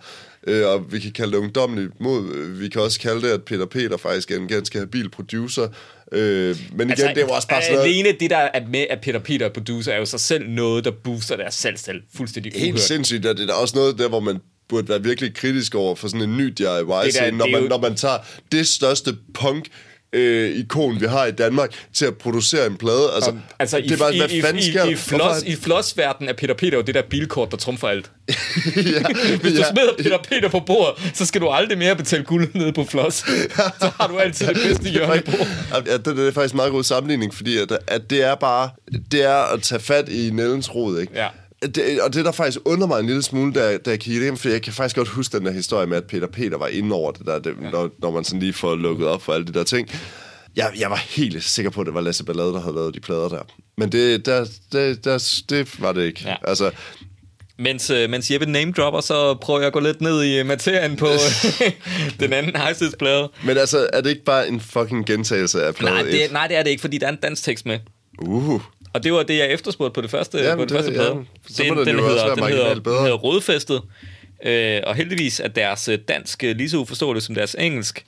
Øh, 0.47 0.67
og 0.67 0.91
vi 0.93 0.99
kan 0.99 1.11
kalde 1.11 1.31
det 1.31 1.37
ungdommeligt 1.37 1.91
mod. 1.99 2.47
Vi 2.59 2.69
kan 2.69 2.81
også 2.81 2.99
kalde 2.99 3.21
det, 3.21 3.29
at 3.29 3.43
Peter 3.43 3.65
Peter 3.65 3.97
faktisk 3.97 4.31
er 4.31 4.35
en 4.35 4.47
ganske 4.47 4.79
habil 4.79 5.09
producer. 5.09 5.67
Øh, 6.11 6.57
men 6.71 6.79
igen, 6.79 6.91
altså, 6.91 7.11
det 7.15 7.23
var 7.23 7.29
også 7.35 7.47
bare 7.47 7.61
sådan 7.61 7.75
noget... 7.75 7.89
Alene 7.89 8.11
det, 8.19 8.29
der 8.29 8.37
er 8.37 8.67
med, 8.67 8.85
at 8.89 9.01
Peter 9.01 9.19
Peter 9.19 9.45
er 9.45 9.49
producer, 9.49 9.91
er 9.93 9.97
jo 9.97 10.05
sig 10.05 10.19
selv 10.19 10.49
noget, 10.49 10.85
der 10.85 10.91
booster 11.03 11.35
deres 11.37 11.53
selvstil 11.55 12.01
fuldstændig 12.15 12.51
Helt 12.55 12.71
uhørt. 12.71 12.81
sindssygt, 12.81 13.25
og 13.25 13.37
det 13.37 13.43
er 13.43 13.47
da 13.47 13.53
også 13.53 13.77
noget 13.77 13.97
der, 13.99 14.09
hvor 14.09 14.19
man 14.19 14.37
burde 14.69 14.89
være 14.89 15.03
virkelig 15.03 15.33
kritisk 15.35 15.75
over 15.75 15.95
for 15.95 16.07
sådan 16.07 16.29
en 16.29 16.37
ny 16.37 16.45
DIY-scene, 16.45 17.37
når, 17.37 17.47
man, 17.51 17.61
jo- 17.61 17.67
når 17.67 17.77
man 17.81 17.95
tager 17.95 18.17
det 18.51 18.67
største 18.67 19.15
punk 19.33 19.67
øh, 20.13 20.55
ikon, 20.59 21.01
vi 21.01 21.05
har 21.05 21.25
i 21.25 21.31
Danmark, 21.31 21.87
til 21.93 22.05
at 22.05 22.17
producere 22.17 22.67
en 22.67 22.77
plade. 22.77 23.11
Altså, 23.15 23.33
Altså, 23.59 23.77
det 23.77 23.91
er 23.91 23.97
bare, 23.97 24.15
i, 24.15 24.17
hvad 24.17 24.29
i, 24.29 24.41
fanden 24.41 24.63
sker 24.63 24.85
i, 24.85 24.91
i, 24.91 24.95
floss, 24.95 25.43
i 25.43 25.55
flossverden 25.55 26.29
er 26.29 26.33
Peter 26.33 26.53
Peter 26.53 26.77
jo 26.77 26.81
det 26.81 26.95
der 26.95 27.01
bilkort, 27.09 27.51
der 27.51 27.57
trumfer 27.57 27.87
alt. 27.87 28.11
ja, 28.75 29.03
Hvis 29.41 29.53
du 29.53 29.63
smider 29.71 29.93
Peter 29.97 30.17
Peter 30.29 30.49
på 30.49 30.59
bordet, 30.59 31.11
så 31.13 31.25
skal 31.25 31.41
du 31.41 31.49
aldrig 31.49 31.77
mere 31.77 31.95
betale 31.95 32.23
guld 32.23 32.47
nede 32.53 32.73
på 32.73 32.83
floss. 32.83 33.17
Så 33.81 33.91
har 33.99 34.07
du 34.07 34.17
altid 34.17 34.47
det 34.47 34.57
bedste 34.65 34.89
hjørne 34.89 35.21
på. 35.21 35.37
Ja, 35.85 35.97
det, 35.97 36.05
det 36.05 36.27
er 36.27 36.31
faktisk 36.31 36.53
en 36.53 36.57
meget 36.57 36.71
god 36.71 36.83
sammenligning, 36.83 37.33
fordi 37.33 37.57
at, 37.57 37.79
at 37.87 38.09
det 38.09 38.23
er 38.23 38.35
bare 38.35 38.69
det 39.11 39.23
er 39.23 39.53
at 39.53 39.61
tage 39.61 39.81
fat 39.81 40.09
i 40.09 40.29
Nellens 40.33 40.75
rod, 40.75 40.99
ikke? 40.99 41.13
Ja. 41.15 41.27
Det, 41.61 42.01
og 42.01 42.13
det, 42.13 42.25
der 42.25 42.31
faktisk 42.31 42.59
undrer 42.65 42.87
mig 42.87 42.99
en 42.99 43.05
lille 43.05 43.23
smule, 43.23 43.53
da, 43.53 43.77
da 43.77 43.89
jeg 43.89 43.99
kiggede 43.99 44.23
hjem, 44.23 44.37
for 44.37 44.49
jeg 44.49 44.61
kan 44.61 44.73
faktisk 44.73 44.95
godt 44.95 45.07
huske 45.07 45.37
den 45.37 45.45
der 45.45 45.51
historie 45.51 45.87
med, 45.87 45.97
at 45.97 46.03
Peter 46.03 46.27
Peter 46.27 46.57
var 46.57 46.67
inde 46.67 46.95
over 46.95 47.11
det 47.11 47.25
der, 47.25 47.39
det, 47.39 47.55
ja. 47.61 47.69
når, 47.69 47.89
når 47.99 48.11
man 48.11 48.23
sådan 48.23 48.39
lige 48.39 48.53
får 48.53 48.75
lukket 48.75 49.07
op 49.07 49.21
for 49.21 49.33
alle 49.33 49.47
de 49.47 49.53
der 49.53 49.63
ting. 49.63 49.89
Jeg, 50.55 50.71
jeg 50.79 50.89
var 50.89 50.95
helt 50.95 51.43
sikker 51.43 51.71
på, 51.71 51.81
at 51.81 51.85
det 51.87 51.93
var 51.93 52.01
Lasse 52.01 52.25
Ballade, 52.25 52.53
der 52.53 52.59
havde 52.61 52.75
lavet 52.75 52.95
de 52.95 52.99
plader 52.99 53.29
der. 53.29 53.41
Men 53.77 53.91
det, 53.91 54.25
der, 54.25 54.45
det, 54.71 55.05
der, 55.05 55.41
det 55.49 55.81
var 55.81 55.91
det 55.91 56.05
ikke. 56.05 56.21
Ja. 56.25 56.35
Altså, 56.43 56.71
Mens, 57.59 57.89
øh, 57.89 58.09
mens 58.09 58.31
Jeppe 58.31 58.45
name 58.45 58.71
dropper, 58.71 59.01
så 59.01 59.33
prøver 59.33 59.59
jeg 59.59 59.67
at 59.67 59.73
gå 59.73 59.79
lidt 59.79 60.01
ned 60.01 60.23
i 60.23 60.43
materien 60.43 60.95
på 60.95 61.07
den 62.19 62.33
anden 62.33 62.53
plade. 62.99 63.29
men 63.45 63.57
altså, 63.57 63.89
er 63.93 64.01
det 64.01 64.09
ikke 64.09 64.23
bare 64.23 64.47
en 64.47 64.59
fucking 64.59 65.05
gentagelse 65.05 65.63
af 65.63 65.75
plade 65.75 65.93
Nej, 65.93 66.01
1? 66.01 66.13
det, 66.13 66.31
nej, 66.31 66.47
det 66.47 66.57
er 66.57 66.63
det 66.63 66.69
ikke, 66.69 66.81
fordi 66.81 66.97
der 66.97 67.07
er 67.07 67.11
en 67.11 67.19
dansk 67.23 67.43
tekst 67.43 67.65
med. 67.65 67.79
Uh. 68.21 68.61
Og 68.93 69.03
det 69.03 69.13
var 69.13 69.23
det, 69.23 69.37
jeg 69.37 69.51
efterspurgte 69.51 69.93
på 69.93 70.01
det 70.01 70.09
første, 70.09 70.37
Jamen, 70.37 70.57
på 70.57 70.61
det, 70.61 70.69
det- 70.69 70.75
første 70.77 70.91
plade. 70.91 71.25
Så 71.49 71.63
må 71.73 71.83
det 71.83 71.93
jo 71.93 72.05
også 72.05 72.25
være 72.25 72.35
den 72.35 72.43
hedder, 72.43 72.79
bedre. 72.79 72.95
den 72.97 73.03
hedder 73.03 73.17
Rådfæstet. 73.17 73.81
Øh, 74.45 74.79
og 74.87 74.95
heldigvis 74.95 75.39
er 75.39 75.47
deres 75.47 75.87
øh, 75.87 75.99
dansk 76.07 76.43
øh, 76.43 76.55
lige 76.55 76.69
så 76.69 76.77
uforståeligt 76.77 77.25
som 77.25 77.35
deres 77.35 77.55
engelsk. 77.59 78.05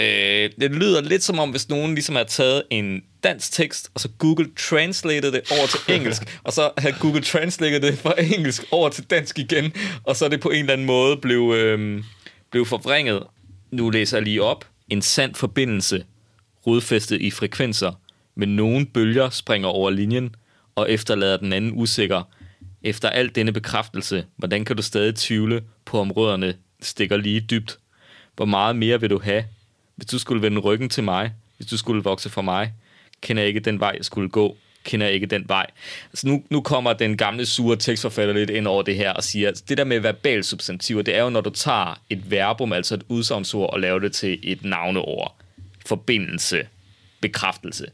Øh, 0.00 0.50
det 0.60 0.70
lyder 0.74 1.00
lidt 1.00 1.22
som 1.22 1.38
om, 1.38 1.50
hvis 1.50 1.68
nogen 1.68 1.94
ligesom 1.94 2.14
har 2.16 2.24
taget 2.24 2.62
en 2.70 3.02
dansk 3.24 3.52
tekst, 3.52 3.90
og 3.94 4.00
så 4.00 4.08
Google 4.18 4.48
translated 4.56 5.32
det 5.32 5.40
over 5.50 5.66
til 5.66 5.94
engelsk, 5.94 6.22
og 6.44 6.52
så 6.52 6.70
har 6.78 6.90
Google 7.00 7.20
translated 7.22 7.80
det 7.80 7.98
fra 7.98 8.14
engelsk 8.18 8.64
over 8.70 8.88
til 8.88 9.04
dansk 9.04 9.38
igen, 9.38 9.72
og 10.04 10.16
så 10.16 10.24
er 10.24 10.28
det 10.28 10.40
på 10.40 10.48
en 10.50 10.58
eller 10.60 10.72
anden 10.72 10.86
måde 10.86 11.16
blev, 11.16 11.52
øh, 11.56 12.02
blev 12.50 12.66
forvrænget. 12.66 13.22
Nu 13.72 13.90
læser 13.90 14.16
jeg 14.16 14.24
lige 14.24 14.42
op. 14.42 14.64
En 14.88 15.02
sand 15.02 15.34
forbindelse, 15.34 16.04
rodfæstet 16.66 17.20
i 17.20 17.30
frekvenser, 17.30 17.92
men 18.34 18.56
nogle 18.56 18.86
bølger 18.86 19.30
springer 19.30 19.68
over 19.68 19.90
linjen 19.90 20.34
og 20.74 20.90
efterlader 20.90 21.36
den 21.36 21.52
anden 21.52 21.72
usikker. 21.74 22.22
Efter 22.82 23.10
al 23.10 23.28
denne 23.28 23.52
bekræftelse, 23.52 24.24
hvordan 24.36 24.64
kan 24.64 24.76
du 24.76 24.82
stadig 24.82 25.14
tvivle 25.14 25.62
på, 25.84 26.00
om 26.00 26.12
rødderne 26.12 26.54
stikker 26.80 27.16
lige 27.16 27.40
dybt? 27.40 27.78
Hvor 28.36 28.44
meget 28.44 28.76
mere 28.76 29.00
vil 29.00 29.10
du 29.10 29.20
have, 29.20 29.44
hvis 29.96 30.06
du 30.06 30.18
skulle 30.18 30.42
vende 30.42 30.60
ryggen 30.60 30.88
til 30.88 31.04
mig, 31.04 31.32
hvis 31.56 31.66
du 31.66 31.76
skulle 31.76 32.02
vokse 32.02 32.30
fra 32.30 32.42
mig? 32.42 32.72
Kender 33.20 33.42
jeg 33.42 33.48
ikke 33.48 33.60
den 33.60 33.80
vej, 33.80 33.92
jeg 33.96 34.04
skulle 34.04 34.28
gå? 34.28 34.56
Kender 34.84 35.06
jeg 35.06 35.14
ikke 35.14 35.26
den 35.26 35.44
vej? 35.48 35.66
Altså 36.12 36.28
nu, 36.28 36.44
nu 36.50 36.60
kommer 36.60 36.92
den 36.92 37.16
gamle 37.16 37.46
sure 37.46 37.76
tekstforfatter 37.76 38.34
lidt 38.34 38.50
ind 38.50 38.66
over 38.66 38.82
det 38.82 38.96
her 38.96 39.12
og 39.12 39.24
siger, 39.24 39.48
at 39.48 39.62
det 39.68 39.78
der 39.78 39.84
med 39.84 40.00
verbal 40.00 40.44
substantiver, 40.44 41.02
det 41.02 41.16
er 41.16 41.22
jo, 41.22 41.30
når 41.30 41.40
du 41.40 41.50
tager 41.50 42.00
et 42.10 42.30
verbum, 42.30 42.72
altså 42.72 42.94
et 42.94 43.02
udsagnsord, 43.08 43.72
og 43.72 43.80
laver 43.80 43.98
det 43.98 44.12
til 44.12 44.38
et 44.42 44.64
navneord. 44.64 45.36
Forbindelse, 45.86 46.66
bekræftelse 47.20 47.86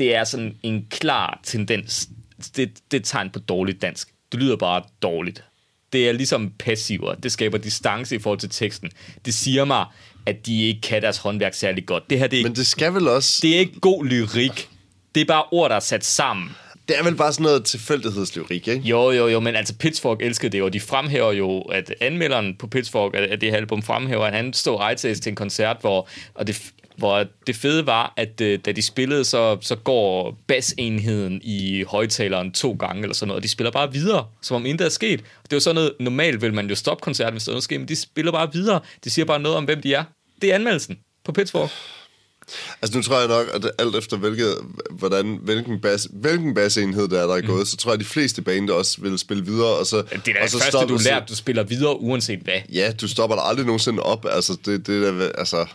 det 0.00 0.14
er 0.14 0.24
sådan 0.24 0.56
en 0.62 0.86
klar 0.90 1.40
tendens. 1.42 2.08
Det, 2.38 2.56
det 2.56 2.96
er 2.96 2.96
et 2.96 3.04
tegn 3.04 3.30
på 3.30 3.38
dårligt 3.38 3.82
dansk. 3.82 4.08
Det 4.32 4.40
lyder 4.40 4.56
bare 4.56 4.82
dårligt. 5.02 5.44
Det 5.92 6.08
er 6.08 6.12
ligesom 6.12 6.52
passiver. 6.58 7.14
Det 7.14 7.32
skaber 7.32 7.58
distance 7.58 8.14
i 8.14 8.18
forhold 8.18 8.38
til 8.38 8.50
teksten. 8.50 8.90
Det 9.24 9.34
siger 9.34 9.64
mig, 9.64 9.84
at 10.26 10.46
de 10.46 10.62
ikke 10.62 10.80
kan 10.80 11.02
deres 11.02 11.18
håndværk 11.18 11.54
særlig 11.54 11.86
godt. 11.86 12.10
Det 12.10 12.18
her 12.18 12.26
det 12.26 12.40
er, 12.40 12.42
Men 12.42 12.56
det 12.56 12.66
skal 12.66 12.94
vel 12.94 13.08
også... 13.08 13.38
det 13.42 13.54
er 13.54 13.58
ikke 13.58 13.80
god 13.80 14.04
lyrik. 14.04 14.68
Det 15.14 15.20
er 15.20 15.24
bare 15.24 15.44
ord, 15.50 15.70
der 15.70 15.76
er 15.76 15.80
sat 15.80 16.04
sammen. 16.04 16.50
Det 16.88 16.98
er 16.98 17.04
vel 17.04 17.14
bare 17.14 17.32
sådan 17.32 17.44
noget 17.44 17.64
tilfældighedslyrik, 17.64 18.68
ikke? 18.68 18.88
Jo, 18.88 19.10
jo, 19.10 19.28
jo, 19.28 19.40
men 19.40 19.56
altså 19.56 19.74
Pitchfork 19.74 20.22
elskede 20.22 20.52
det, 20.52 20.62
og 20.62 20.72
de 20.72 20.80
fremhæver 20.80 21.32
jo, 21.32 21.60
at 21.60 21.94
anmelderen 22.00 22.56
på 22.56 22.66
Pitchfork 22.66 23.12
af 23.14 23.40
det 23.40 23.50
her 23.50 23.56
album 23.56 23.82
fremhæver, 23.82 24.24
at 24.24 24.34
han 24.34 24.52
stod 24.52 24.78
rejtæs 24.78 25.20
til 25.20 25.30
en 25.30 25.36
koncert, 25.36 25.76
hvor, 25.80 26.08
og 26.34 26.46
det, 26.46 26.72
hvor 27.00 27.24
det 27.46 27.56
fede 27.56 27.86
var, 27.86 28.12
at 28.16 28.40
øh, 28.40 28.58
da 28.64 28.72
de 28.72 28.82
spillede, 28.82 29.24
så, 29.24 29.58
så 29.60 29.76
går 29.76 30.38
basenheden 30.46 31.40
i 31.44 31.84
højtaleren 31.88 32.52
to 32.52 32.76
gange 32.80 33.02
eller 33.02 33.14
sådan 33.14 33.28
noget, 33.28 33.38
og 33.38 33.42
de 33.42 33.48
spiller 33.48 33.70
bare 33.70 33.92
videre, 33.92 34.26
som 34.42 34.54
om 34.54 34.66
intet 34.66 34.84
er 34.84 34.88
sket. 34.88 35.20
Det 35.20 35.52
er 35.52 35.56
jo 35.56 35.60
sådan 35.60 35.74
noget, 35.74 35.92
normalt 36.00 36.42
vil 36.42 36.54
man 36.54 36.68
jo 36.68 36.74
stoppe 36.74 37.02
koncerten, 37.02 37.32
hvis 37.32 37.44
der 37.44 37.50
er 37.50 37.54
noget 37.54 37.64
sker, 37.64 37.78
men 37.78 37.88
de 37.88 37.96
spiller 37.96 38.32
bare 38.32 38.52
videre. 38.52 38.80
Det 39.04 39.12
siger 39.12 39.24
bare 39.24 39.40
noget 39.40 39.56
om, 39.58 39.64
hvem 39.64 39.82
de 39.82 39.94
er. 39.94 40.04
Det 40.42 40.50
er 40.50 40.54
anmeldelsen 40.54 40.98
på 41.24 41.32
Pitchfork. 41.32 41.70
Altså 42.82 42.98
nu 42.98 43.02
tror 43.02 43.18
jeg 43.18 43.28
nok, 43.28 43.46
at 43.54 43.70
alt 43.78 43.96
efter 43.96 44.16
hvilket, 44.16 44.54
hvordan, 44.90 45.38
hvilken, 45.42 45.80
bas, 45.80 46.08
hvilken 46.12 46.54
basenhed 46.54 47.08
der 47.08 47.22
er, 47.22 47.26
der 47.26 47.34
er 47.36 47.40
gået, 47.40 47.68
så 47.68 47.76
tror 47.76 47.90
jeg, 47.90 47.94
at 47.94 48.00
de 48.00 48.04
fleste 48.04 48.42
band 48.42 48.70
også 48.70 49.00
vil 49.00 49.18
spille 49.18 49.44
videre, 49.44 49.78
og 49.78 49.86
så... 49.86 49.96
Det 49.96 50.04
er 50.12 50.18
da 50.18 50.30
og 50.30 50.42
det 50.42 50.50
så 50.50 50.58
første, 50.58 50.70
stopper- 50.78 50.86
du 50.96 50.98
lærer, 51.04 51.26
du 51.26 51.36
spiller 51.36 51.62
videre 51.62 52.00
uanset 52.00 52.38
hvad. 52.38 52.60
Ja, 52.72 52.92
du 53.00 53.08
stopper 53.08 53.36
der 53.36 53.42
aldrig 53.42 53.66
nogensinde 53.66 54.02
op. 54.02 54.26
Altså, 54.30 54.56
det, 54.64 54.86
det 54.86 55.06
er 55.08 55.18
da- 55.18 55.30
altså... 55.38 55.66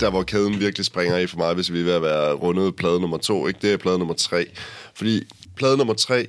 Der, 0.00 0.10
hvor 0.10 0.22
kæden 0.22 0.60
virkelig 0.60 0.86
springer 0.86 1.16
i 1.16 1.26
for 1.26 1.36
mig, 1.36 1.54
hvis 1.54 1.72
vi 1.72 1.80
er 1.80 1.84
ved 1.84 1.92
at 1.92 2.02
være 2.02 2.32
rundet 2.32 2.76
plade 2.76 3.00
nummer 3.00 3.18
to, 3.18 3.46
ikke? 3.46 3.58
det 3.62 3.72
er 3.72 3.76
plade 3.76 3.98
nummer 3.98 4.14
tre. 4.14 4.46
Fordi 4.94 5.24
plade 5.56 5.76
nummer 5.76 5.94
tre 5.94 6.28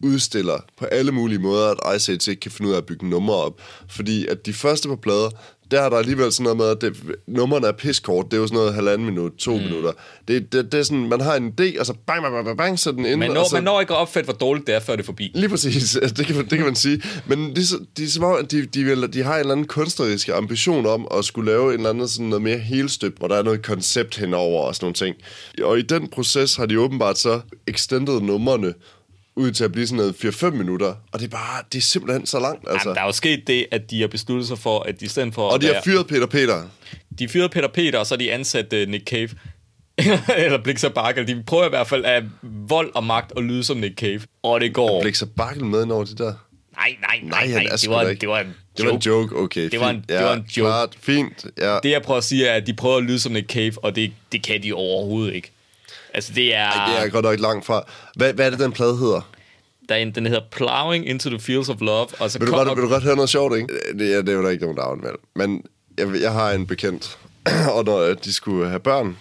udstiller 0.00 0.60
på 0.76 0.84
alle 0.84 1.12
mulige 1.12 1.38
måder, 1.38 1.70
at 1.70 1.96
Ice 1.96 2.12
Age 2.12 2.30
ikke 2.30 2.40
kan 2.40 2.50
finde 2.50 2.68
ud 2.68 2.74
af 2.74 2.78
at 2.78 2.86
bygge 2.86 3.08
numre 3.08 3.36
op. 3.36 3.60
Fordi 3.88 4.26
at 4.26 4.46
de 4.46 4.52
første 4.52 4.88
på 4.88 4.96
plader, 4.96 5.30
der 5.70 5.80
er 5.80 5.88
der 5.88 5.96
alligevel 5.96 6.32
sådan 6.32 6.44
noget 6.44 6.56
med, 6.56 6.66
at 6.66 6.80
det, 6.80 7.16
nummerne 7.26 7.66
er 7.66 7.72
piskort. 7.72 8.24
Det 8.24 8.32
er 8.36 8.40
jo 8.40 8.46
sådan 8.46 8.56
noget 8.56 8.74
halvanden 8.74 9.06
minut, 9.06 9.32
to 9.38 9.56
mm. 9.56 9.62
minutter. 9.62 9.92
Det, 10.28 10.52
det, 10.52 10.72
det, 10.72 10.78
er 10.80 10.82
sådan, 10.82 11.08
man 11.08 11.20
har 11.20 11.34
en 11.34 11.54
idé, 11.60 11.80
og 11.80 11.86
så 11.86 11.94
bang, 12.06 12.22
bang, 12.22 12.44
bang, 12.44 12.58
bang, 12.58 12.78
så 12.78 12.92
den 12.92 12.98
inde. 13.04 13.16
Man 13.16 13.30
når, 13.30 13.48
så, 13.48 13.54
man 13.54 13.64
når 13.64 13.80
ikke 13.80 13.92
at 13.92 13.98
opfatte, 13.98 14.24
hvor 14.24 14.34
dårligt 14.34 14.66
det 14.66 14.74
er, 14.74 14.80
før 14.80 14.96
det 14.96 15.02
er 15.02 15.06
forbi. 15.06 15.30
Lige 15.34 15.48
præcis, 15.48 15.98
det 16.16 16.26
kan, 16.26 16.36
man- 16.36 16.48
det 16.48 16.58
kan 16.58 16.66
man 16.66 16.74
sige. 16.74 17.02
Men 17.26 17.56
de, 17.56 17.60
de, 17.96 18.06
de, 18.50 18.66
de, 18.66 18.84
vil, 18.84 19.12
de 19.12 19.22
har 19.22 19.34
en 19.34 19.40
eller 19.40 19.52
anden 19.52 19.66
kunstnerisk 19.66 20.28
ambition 20.28 20.86
om 20.86 21.08
at 21.18 21.24
skulle 21.24 21.50
lave 21.50 21.66
en 21.68 21.74
eller 21.74 21.90
anden 21.90 22.08
sådan 22.08 22.26
noget 22.26 22.42
mere 22.42 22.58
helstøbt, 22.58 23.18
hvor 23.18 23.28
der 23.28 23.36
er 23.36 23.42
noget 23.42 23.62
koncept 23.62 24.16
henover 24.16 24.62
og 24.62 24.74
sådan 24.74 24.84
nogle 24.84 24.94
ting. 24.94 25.16
Og 25.62 25.78
i 25.78 25.82
den 25.82 26.08
proces 26.08 26.56
har 26.56 26.66
de 26.66 26.80
åbenbart 26.80 27.18
så 27.18 27.40
extended 27.66 28.20
numrene 28.20 28.74
ud 29.38 29.50
til 29.52 29.64
at 29.64 29.72
blive 29.72 29.86
sådan 29.86 29.96
noget 29.96 30.14
4-5 30.24 30.50
minutter. 30.50 30.94
Og 31.12 31.20
det 31.20 31.24
er 31.26 31.30
bare, 31.30 31.62
det 31.72 31.78
er 31.78 31.82
simpelthen 31.82 32.26
så 32.26 32.40
langt, 32.40 32.64
altså. 32.70 32.88
Jamen, 32.88 32.94
der 32.96 33.02
er 33.02 33.06
jo 33.06 33.12
sket 33.12 33.42
det, 33.46 33.66
at 33.70 33.90
de 33.90 34.00
har 34.00 34.08
besluttet 34.08 34.48
sig 34.48 34.58
for, 34.58 34.80
at 34.80 35.00
de 35.00 35.04
i 35.04 35.08
stedet 35.08 35.34
for 35.34 35.48
og 35.48 35.54
at 35.54 35.60
de 35.60 35.66
har 35.66 35.72
være, 35.72 35.82
fyret 35.84 36.06
Peter 36.06 36.26
Peter. 36.26 36.62
de 37.18 37.28
fyrede 37.28 37.48
Peter 37.48 37.68
Peter, 37.68 37.98
og 37.98 38.06
så 38.06 38.14
har 38.14 38.18
de 38.18 38.32
ansat 38.32 38.72
uh, 38.72 38.78
Nick 38.88 39.04
Cave. 39.08 39.28
eller 40.36 40.62
Blixer 40.62 40.88
Barkel. 40.88 41.26
De 41.26 41.42
prøver 41.46 41.66
i 41.66 41.68
hvert 41.68 41.86
fald 41.86 42.04
af 42.04 42.22
vold 42.42 42.90
og 42.94 43.04
magt 43.04 43.32
at 43.36 43.42
lyde 43.44 43.64
som 43.64 43.76
Nick 43.76 43.94
Cave. 43.98 44.20
Og 44.42 44.60
det 44.60 44.74
går. 44.74 45.02
Blik 45.02 45.14
så 45.14 45.26
bakkel 45.26 45.64
med 45.64 45.82
ind 45.82 45.92
over 45.92 46.04
det 46.04 46.18
der. 46.18 46.24
Nej, 46.76 46.96
nej, 47.00 47.20
nej, 47.22 47.46
Nej, 47.46 47.54
nej. 47.54 47.64
er 47.72 47.76
Det 47.76 47.90
var, 47.90 48.02
en- 48.02 48.16
det 48.16 48.28
var 48.28 48.40
en 48.40 48.54
Det 48.76 48.84
var 48.86 48.90
en 48.92 48.98
joke. 48.98 49.08
joke, 49.08 49.36
okay. 49.36 49.70
Det 49.70 49.80
var 49.80 49.90
en- 49.90 49.96
fint. 49.96 50.08
det 50.08 50.14
ja, 50.14 50.22
var 50.22 50.32
en 50.32 50.44
joke. 50.56 50.68
Klart, 50.68 50.96
fint, 51.00 51.46
ja. 51.58 51.78
Det 51.82 51.90
jeg 51.90 52.02
prøver 52.02 52.18
at 52.18 52.24
sige 52.24 52.46
er, 52.46 52.54
at 52.54 52.66
de 52.66 52.72
prøver 52.74 52.96
at 52.96 53.02
lyde 53.02 53.20
som 53.20 53.32
Nick 53.32 53.52
Cave, 53.52 53.72
og 53.84 53.96
det, 53.96 54.12
det 54.32 54.42
kan 54.42 54.62
de 54.62 54.72
overhovedet 54.72 55.34
ikke. 55.34 55.50
Altså, 56.14 56.32
det 56.34 56.54
er... 56.54 56.66
Ej, 56.66 56.92
det 56.92 57.06
er 57.06 57.10
godt 57.10 57.24
nok 57.24 57.40
langt 57.40 57.66
fra. 57.66 57.84
Hvad, 58.16 58.32
hvad 58.32 58.46
er 58.46 58.50
det, 58.50 58.58
den 58.58 58.72
plade 58.72 58.96
hedder? 58.96 59.30
der 59.88 59.94
er 59.94 59.98
en, 59.98 60.10
den 60.14 60.26
hedder 60.26 60.42
Plowing 60.50 61.08
into 61.08 61.30
the 61.30 61.40
Fields 61.40 61.68
of 61.68 61.76
Love, 61.80 62.06
og 62.20 62.30
så 62.30 62.38
Vil 62.38 62.48
du, 62.48 62.52
godt, 62.52 62.68
vil 62.68 62.84
du 62.84 62.88
godt 62.88 63.02
høre 63.02 63.16
noget 63.16 63.30
sjovt, 63.30 63.56
ikke? 63.56 63.68
Det, 63.98 64.14
er, 64.14 64.22
det 64.22 64.28
er 64.28 64.32
jo 64.32 64.42
der 64.42 64.50
ikke 64.50 64.64
nogen 64.64 64.76
navn, 64.76 65.02
vel? 65.02 65.14
Men 65.34 65.62
jeg, 65.98 66.20
jeg 66.20 66.32
har 66.32 66.50
en 66.50 66.66
bekendt, 66.66 67.18
og 67.76 67.84
når 67.84 67.98
øh, 67.98 68.16
de 68.24 68.32
skulle 68.32 68.68
have 68.68 68.80
børn, 68.80 69.16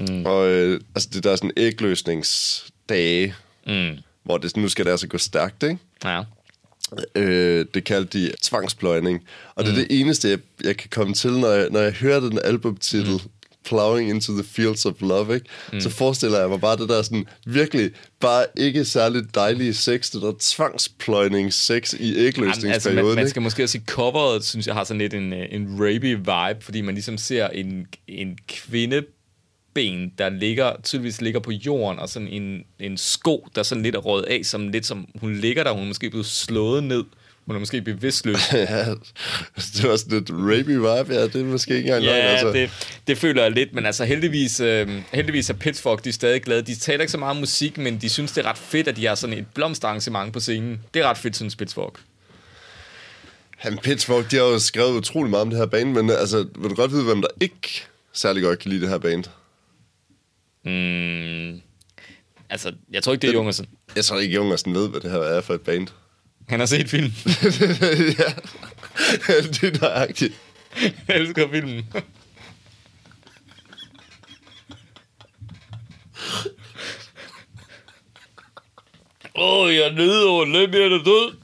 mm. 0.00 0.26
og 0.26 0.48
øh, 0.48 0.80
altså 0.94 1.08
det 1.12 1.24
der 1.24 1.32
er 1.32 1.36
sådan 1.36 1.52
ægløsningsdage, 1.56 3.34
Mm, 3.66 3.96
hvor 4.22 4.38
det, 4.38 4.56
nu 4.56 4.68
skal 4.68 4.84
det 4.84 4.90
altså 4.90 5.06
gå 5.08 5.18
stærkt, 5.18 5.62
ikke? 5.62 5.78
ja. 6.04 6.22
Øh, 7.14 7.66
det 7.74 7.84
kaldte 7.84 8.18
de 8.18 8.32
tvangspløjning. 8.42 9.24
Og 9.54 9.64
det 9.64 9.70
er 9.70 9.76
det 9.76 10.00
eneste, 10.00 10.28
jeg, 10.28 10.38
jeg 10.64 10.76
kan 10.76 10.90
komme 10.90 11.14
til, 11.14 11.30
når 11.30 11.48
jeg, 11.48 11.68
når 11.70 11.80
jeg 11.80 11.92
hører 11.92 12.20
den 12.20 12.38
albumtitel, 12.44 13.12
mm. 13.12 13.30
Plowing 13.64 14.10
into 14.10 14.32
the 14.32 14.44
fields 14.44 14.86
of 14.86 14.94
love, 15.00 15.34
ikke? 15.34 15.46
Mm. 15.72 15.80
Så 15.80 15.90
forestiller 15.90 16.40
jeg 16.40 16.48
mig 16.48 16.60
bare 16.60 16.76
det 16.76 16.88
der 16.88 17.02
sådan 17.02 17.26
virkelig 17.46 17.90
bare 18.20 18.46
ikke 18.56 18.84
særligt 18.84 19.34
dejlige 19.34 19.74
sex, 19.74 20.10
det 20.10 20.22
der 20.22 20.32
tvangspløjning 20.40 21.52
sex 21.52 21.92
i 21.92 22.16
ægløsningsperioden, 22.16 22.72
altså, 22.72 22.90
man, 22.90 23.04
man 23.04 23.18
ikke? 23.18 23.30
skal 23.30 23.42
måske 23.42 23.62
også 23.62 23.72
sige, 23.72 23.84
coveret, 23.86 24.44
synes 24.44 24.66
jeg, 24.66 24.74
har 24.74 24.84
sådan 24.84 24.98
lidt 24.98 25.14
en, 25.14 25.32
øh, 25.32 25.46
en 25.50 25.66
rapey 25.78 26.16
vibe, 26.16 26.64
fordi 26.64 26.80
man 26.80 26.94
ligesom 26.94 27.18
ser 27.18 27.48
en, 27.48 27.86
en 28.08 28.38
kvindeben, 28.48 30.12
der 30.18 30.28
ligger, 30.28 30.72
tydeligvis 30.82 31.20
ligger 31.20 31.40
på 31.40 31.50
jorden, 31.50 31.98
og 31.98 32.08
sådan 32.08 32.28
en, 32.28 32.64
en 32.80 32.96
sko, 32.96 33.48
der 33.54 33.62
sådan 33.62 33.82
lidt 33.82 33.94
er 33.94 33.98
røget 33.98 34.24
af, 34.24 34.40
som 34.44 34.68
lidt 34.68 34.86
som 34.86 35.06
hun 35.20 35.34
ligger 35.34 35.64
der, 35.64 35.72
hun 35.72 35.82
er 35.82 35.86
måske 35.86 36.10
blevet 36.10 36.26
slået 36.26 36.84
ned, 36.84 37.04
hun 37.46 37.56
er 37.56 37.60
måske 37.60 37.82
bevidstløs. 37.82 38.38
ja, 38.52 38.84
det 39.56 39.88
var 39.88 39.96
sådan 39.96 40.18
lidt 40.18 40.30
rapey 40.30 40.74
vibe, 40.76 41.14
ja, 41.14 41.22
det 41.22 41.36
er 41.36 41.44
måske 41.44 41.76
ikke 41.76 41.86
engang 41.86 42.04
løgn, 42.04 42.16
Ja, 42.16 42.22
altså. 42.22 42.52
det, 42.52 42.70
det 43.06 43.18
føler 43.18 43.42
jeg 43.42 43.52
lidt, 43.52 43.74
men 43.74 43.86
altså 43.86 44.04
heldigvis, 44.04 44.60
øh, 44.60 44.88
heldigvis 45.12 45.50
er 45.50 45.54
Pitchfork, 45.54 46.04
de 46.04 46.08
er 46.08 46.12
stadig 46.12 46.42
glade. 46.42 46.62
De 46.62 46.74
taler 46.74 47.00
ikke 47.00 47.12
så 47.12 47.18
meget 47.18 47.30
om 47.30 47.36
musik, 47.36 47.78
men 47.78 47.98
de 48.00 48.08
synes, 48.08 48.32
det 48.32 48.44
er 48.44 48.50
ret 48.50 48.58
fedt, 48.58 48.88
at 48.88 48.96
de 48.96 49.06
har 49.06 49.14
sådan 49.14 49.38
et 49.38 49.46
blomsterarrangement 49.54 50.32
på 50.32 50.40
scenen. 50.40 50.80
Det 50.94 51.02
er 51.02 51.08
ret 51.08 51.18
fedt, 51.18 51.36
synes 51.36 51.56
Pitchfork. 51.56 51.92
Han 53.56 53.78
Pitchfork, 53.78 54.30
de 54.30 54.36
har 54.36 54.42
jo 54.44 54.58
skrevet 54.58 54.92
utrolig 54.92 55.30
meget 55.30 55.42
om 55.42 55.50
det 55.50 55.58
her 55.58 55.66
band, 55.66 55.92
men 55.92 56.10
altså, 56.10 56.46
vil 56.58 56.70
du 56.70 56.74
godt 56.74 56.90
vide, 56.92 57.04
hvem 57.04 57.20
der 57.20 57.28
ikke 57.40 57.84
særlig 58.12 58.42
godt 58.42 58.58
kan 58.58 58.70
lide 58.70 58.80
det 58.80 58.88
her 58.88 58.98
band? 58.98 59.24
Mm, 60.64 61.60
altså, 62.50 62.72
jeg 62.92 63.02
tror 63.02 63.12
ikke, 63.12 63.22
det 63.22 63.28
er 63.28 63.34
Jungersen. 63.34 63.66
Jeg 63.96 64.04
tror 64.04 64.18
ikke, 64.18 64.34
Jungersen 64.34 64.74
ved, 64.74 64.88
hvad 64.88 65.00
det 65.00 65.10
her 65.10 65.18
er 65.18 65.40
for 65.40 65.54
et 65.54 65.60
band. 65.60 65.86
Han 66.48 66.58
har 66.60 66.66
set 66.66 66.90
filmen. 66.90 67.12
ja, 68.18 68.32
det 69.42 69.62
er 69.62 69.80
nøjagtigt. 69.80 70.34
jeg 71.08 71.16
elsker 71.16 71.50
filmen. 71.50 71.86
Åh, 79.36 79.60
oh, 79.60 79.74
jeg 79.74 79.82
er 79.86 79.92
nede 79.92 80.26
over 80.26 80.44
Lemmy 80.44 80.74
er 80.74 80.88
død. 80.88 81.36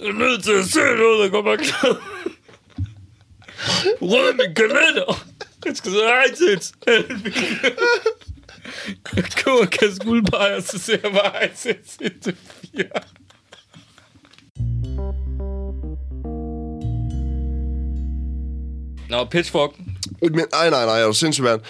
jeg 0.00 0.08
er 0.08 0.12
nødt 0.12 0.44
til 0.44 0.52
at 0.52 0.64
se 0.64 0.78
noget, 0.78 1.18
der 1.18 1.28
kommer 1.30 1.56
klart. 1.56 1.96
Rød 4.02 4.32
min 4.34 4.54
kalender. 4.54 5.26
Jeg 5.64 5.76
skal 5.76 5.92
se 5.92 5.98
iTunes. 6.28 6.72
Jeg 6.86 7.04
går 9.44 9.60
og 9.60 9.70
kaster 9.70 10.04
guldbejer, 10.04 10.60
så 10.60 10.78
ser 10.78 10.98
jeg 11.02 11.12
bare 11.12 11.44
iTunes 11.44 11.98
indtil 12.00 12.36
fire. 12.36 13.02
Nå, 19.08 19.24
Pitchfork. 19.24 19.70
Men 20.22 20.32
nej, 20.32 20.70
nej, 20.70 20.86
nej, 20.86 21.00
er 21.00 21.06
du 21.06 21.12
sindssygt, 21.12 21.44
mand. 21.44 21.60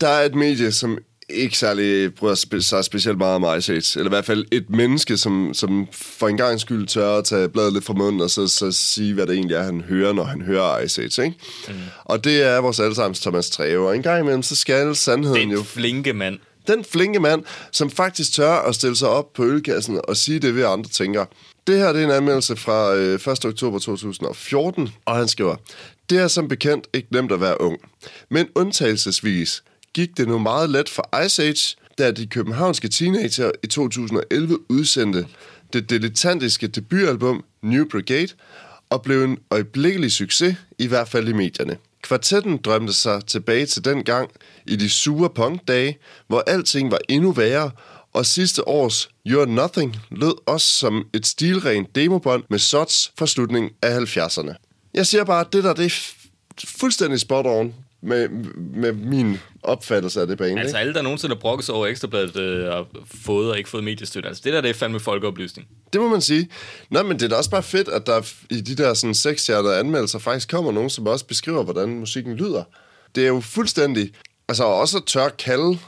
Der 0.00 0.08
er 0.08 0.24
et 0.24 0.34
medie, 0.34 0.72
som 0.72 0.98
ikke 1.30 1.58
særlig 1.58 2.14
bryder 2.14 2.34
spe- 2.34 2.60
sig 2.62 2.84
specielt 2.84 3.18
meget 3.18 3.34
om 3.44 3.58
Ice 3.58 3.72
Age. 3.72 3.98
Eller 3.98 4.10
i 4.10 4.14
hvert 4.14 4.24
fald 4.24 4.44
et 4.50 4.70
menneske, 4.70 5.16
som, 5.16 5.54
som 5.54 5.88
for 5.92 6.28
en 6.28 6.36
gang 6.36 6.60
skyld 6.60 6.86
tør 6.86 7.16
at 7.18 7.24
tage 7.24 7.48
bladet 7.48 7.72
lidt 7.72 7.84
fra 7.84 7.92
munden, 7.94 8.20
og 8.20 8.30
så, 8.30 8.46
så 8.48 8.72
sige, 8.72 9.14
hvad 9.14 9.26
det 9.26 9.34
egentlig 9.34 9.54
er, 9.56 9.62
han 9.62 9.80
hører, 9.80 10.12
når 10.12 10.24
han 10.24 10.42
hører 10.42 10.80
Ice 10.80 11.02
Age, 11.02 11.24
ikke? 11.24 11.36
Mm. 11.68 11.74
Og 12.04 12.24
det 12.24 12.42
er 12.42 12.58
vores 12.58 12.80
allesammens 12.80 13.20
Thomas 13.20 13.50
Treve. 13.50 13.88
Og 13.88 13.96
en 13.96 14.02
gang 14.02 14.20
imellem, 14.20 14.42
så 14.42 14.56
skal 14.56 14.96
sandheden 14.96 15.50
jo 15.50 15.56
Den 15.58 15.64
flinke 15.66 16.12
mand. 16.12 16.38
den 16.68 16.84
flinke 16.84 17.20
mand, 17.20 17.44
som 17.72 17.90
faktisk 17.90 18.32
tør 18.32 18.52
at 18.52 18.74
stille 18.74 18.96
sig 18.96 19.08
op 19.08 19.32
på 19.32 19.44
ølkassen 19.44 20.00
og 20.08 20.16
sige 20.16 20.38
det, 20.38 20.56
vi 20.56 20.62
andre 20.62 20.90
tænker. 20.90 21.24
Det 21.66 21.78
her 21.78 21.92
det 21.92 22.00
er 22.02 22.06
en 22.06 22.10
anmeldelse 22.12 22.56
fra 22.56 22.94
øh, 22.94 23.14
1. 23.14 23.44
oktober 23.44 23.78
2014, 23.78 24.88
og 25.04 25.16
han 25.16 25.28
skriver, 25.28 25.56
Det 26.10 26.18
er 26.18 26.28
som 26.28 26.48
bekendt 26.48 26.86
ikke 26.92 27.08
nemt 27.10 27.32
at 27.32 27.40
være 27.40 27.60
ung. 27.60 27.78
Men 28.30 28.48
undtagelsesvis 28.54 29.62
gik 29.94 30.16
det 30.16 30.28
nu 30.28 30.38
meget 30.38 30.70
let 30.70 30.88
for 30.88 31.24
Ice 31.24 31.42
Age, 31.42 31.76
da 31.98 32.10
de 32.10 32.26
københavnske 32.26 32.88
teenager 32.88 33.50
i 33.62 33.66
2011 33.66 34.58
udsendte 34.68 35.26
det 35.72 35.90
dilettantiske 35.90 36.66
debutalbum 36.66 37.44
New 37.62 37.84
Brigade, 37.90 38.28
og 38.90 39.02
blev 39.02 39.24
en 39.24 39.38
øjeblikkelig 39.50 40.12
succes, 40.12 40.56
i 40.78 40.86
hvert 40.86 41.08
fald 41.08 41.28
i 41.28 41.32
medierne. 41.32 41.76
Kvartetten 42.02 42.56
drømte 42.56 42.92
sig 42.92 43.26
tilbage 43.26 43.66
til 43.66 43.84
den 43.84 44.04
gang 44.04 44.30
i 44.66 44.76
de 44.76 44.90
sure 44.90 45.30
punkdage, 45.30 45.98
hvor 46.26 46.42
alting 46.46 46.90
var 46.90 46.98
endnu 47.08 47.32
værre, 47.32 47.70
og 48.12 48.26
sidste 48.26 48.68
års 48.68 49.08
You're 49.28 49.44
Nothing 49.44 49.96
lød 50.10 50.34
også 50.46 50.66
som 50.66 51.04
et 51.12 51.26
stilrent 51.26 51.94
demobånd 51.94 52.42
med 52.50 52.58
sots 52.58 53.12
fra 53.18 53.26
slutningen 53.26 53.70
af 53.82 53.98
70'erne. 53.98 54.54
Jeg 54.94 55.06
siger 55.06 55.24
bare, 55.24 55.40
at 55.40 55.52
det 55.52 55.64
der 55.64 55.72
det 55.72 55.86
er 55.86 56.12
fuldstændig 56.66 57.20
spot 57.20 57.46
on 57.46 57.74
med, 58.02 58.28
med 58.56 58.92
min 58.92 59.38
opfattelse 59.62 60.20
af 60.20 60.26
det 60.26 60.38
bane. 60.38 60.60
Altså 60.60 60.76
ikke? 60.76 60.78
alle, 60.78 60.94
der 60.94 61.02
nogensinde 61.02 61.34
har 61.34 61.40
brokket 61.40 61.66
sig 61.66 61.74
over 61.74 61.86
ekstrabladet 61.86 62.36
øh, 62.36 62.74
og 62.74 62.86
fået 63.24 63.50
og 63.50 63.58
ikke 63.58 63.70
fået 63.70 63.84
mediestøtte. 63.84 64.28
Altså 64.28 64.42
det 64.44 64.52
der, 64.52 64.60
det 64.60 64.70
er 64.70 64.74
fandme 64.74 65.00
folkeoplysning. 65.00 65.68
Det 65.92 66.00
må 66.00 66.08
man 66.08 66.20
sige. 66.20 66.48
Nå, 66.90 67.02
men 67.02 67.18
det 67.18 67.24
er 67.24 67.28
da 67.28 67.36
også 67.36 67.50
bare 67.50 67.62
fedt, 67.62 67.88
at 67.88 68.06
der 68.06 68.32
i 68.50 68.60
de 68.60 68.76
der 68.76 68.94
sådan 68.94 69.14
sekshjertede 69.14 69.78
anmeldelser 69.78 70.18
faktisk 70.18 70.50
kommer 70.50 70.72
nogen, 70.72 70.90
som 70.90 71.06
også 71.06 71.26
beskriver, 71.26 71.62
hvordan 71.62 71.88
musikken 71.88 72.36
lyder. 72.36 72.64
Det 73.14 73.24
er 73.24 73.28
jo 73.28 73.40
fuldstændig... 73.40 74.12
Altså 74.48 74.64
også 74.64 74.96
at 74.98 75.04
tør 75.06 75.28
kalde, 75.28 75.78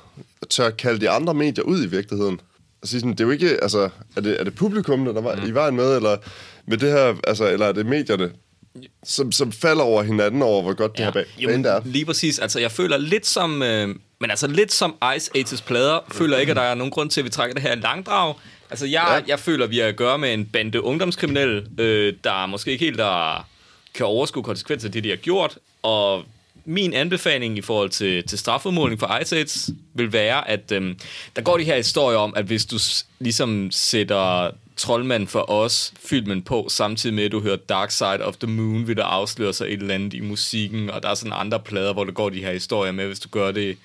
tør 0.50 0.70
kalde 0.70 1.00
de 1.00 1.10
andre 1.10 1.34
medier 1.34 1.64
ud 1.64 1.84
i 1.84 1.86
virkeligheden. 1.86 2.40
Og 2.82 2.88
sige 2.88 3.00
sådan, 3.00 3.12
det 3.12 3.20
er 3.20 3.24
jo 3.24 3.30
ikke... 3.30 3.62
Altså, 3.62 3.88
er 4.16 4.20
det, 4.20 4.40
er 4.40 4.44
det 4.44 4.54
publikum, 4.54 5.04
der 5.04 5.20
var 5.20 5.36
mm. 5.36 5.48
i 5.48 5.50
vejen 5.50 5.76
med, 5.76 5.96
eller 5.96 6.16
med 6.66 6.78
det 6.78 6.90
her... 6.90 7.14
Altså, 7.24 7.48
eller 7.48 7.66
er 7.66 7.72
det 7.72 7.86
medierne, 7.86 8.32
som, 9.04 9.32
som 9.32 9.52
falder 9.52 9.82
over 9.84 10.02
hinanden 10.02 10.42
over, 10.42 10.62
hvor 10.62 10.72
godt 10.74 10.92
det 10.98 11.04
her 11.04 11.12
band 11.12 11.66
er? 11.66 11.80
lige 11.84 12.04
præcis. 12.04 12.38
Altså, 12.38 12.60
jeg 12.60 12.72
føler 12.72 12.96
lidt 12.96 13.26
som... 13.26 13.62
Øh, 13.62 13.88
men 14.20 14.30
altså, 14.30 14.46
lidt 14.46 14.72
som 14.72 14.94
Ice 15.16 15.30
Ages 15.34 15.62
plader, 15.62 15.98
føler 16.12 16.38
ikke, 16.38 16.50
at 16.50 16.56
der 16.56 16.62
er 16.62 16.74
nogen 16.74 16.90
grund 16.90 17.10
til, 17.10 17.20
at 17.20 17.24
vi 17.24 17.30
trækker 17.30 17.54
det 17.54 17.62
her 17.62 17.74
langdrag. 17.74 18.34
Altså, 18.70 18.86
jeg, 18.86 19.04
Ja. 19.08 19.14
ja. 19.14 19.20
jeg 19.26 19.38
føler, 19.38 19.64
at 19.64 19.70
vi 19.70 19.78
har 19.78 19.86
at 19.86 19.96
gøre 19.96 20.18
med 20.18 20.34
en 20.34 20.44
bande 20.46 20.82
ungdomskriminelle, 20.82 21.66
øh, 21.78 22.14
der 22.24 22.46
måske 22.46 22.70
ikke 22.72 22.84
helt 22.84 22.98
der 22.98 23.46
kan 23.94 24.06
overskue 24.06 24.42
konsekvenser 24.42 24.88
af 24.88 24.92
det, 24.92 25.04
de 25.04 25.08
har 25.08 25.16
gjort. 25.16 25.58
Og 25.82 26.22
min 26.64 26.92
anbefaling 26.94 27.58
i 27.58 27.62
forhold 27.62 27.90
til, 27.90 28.26
til 28.26 28.38
strafudmåling 28.38 29.00
for 29.00 29.18
Ice 29.22 29.36
Ages 29.36 29.70
vil 29.94 30.12
være, 30.12 30.48
at 30.50 30.72
øh, 30.72 30.94
der 31.36 31.42
går 31.42 31.56
de 31.56 31.64
her 31.64 31.76
historier 31.76 32.18
om, 32.18 32.32
at 32.36 32.44
hvis 32.44 32.66
du 32.66 32.78
s- 32.78 33.06
ligesom 33.18 33.68
sætter 33.70 34.50
Troldmand 34.76 35.26
for 35.26 35.50
os 35.50 35.92
filmen 35.98 36.42
på, 36.42 36.66
samtidig 36.68 37.14
med 37.14 37.24
at 37.24 37.32
du 37.32 37.40
hører 37.40 37.56
Dark 37.56 37.90
Side 37.90 38.24
of 38.24 38.36
the 38.36 38.50
Moon, 38.50 38.86
vil 38.86 38.96
der 38.96 39.04
afsløre 39.04 39.52
sig 39.52 39.66
et 39.66 39.72
eller 39.72 39.94
andet 39.94 40.14
i 40.14 40.20
musikken, 40.20 40.90
og 40.90 41.02
der 41.02 41.08
er 41.08 41.14
sådan 41.14 41.32
andre 41.36 41.60
plader, 41.60 41.92
hvor 41.92 42.04
der 42.04 42.12
går 42.12 42.30
de 42.30 42.40
her 42.40 42.52
historier 42.52 42.92
med, 42.92 43.06
hvis 43.06 43.20
du 43.20 43.28
gør 43.28 43.52
det, 43.52 43.78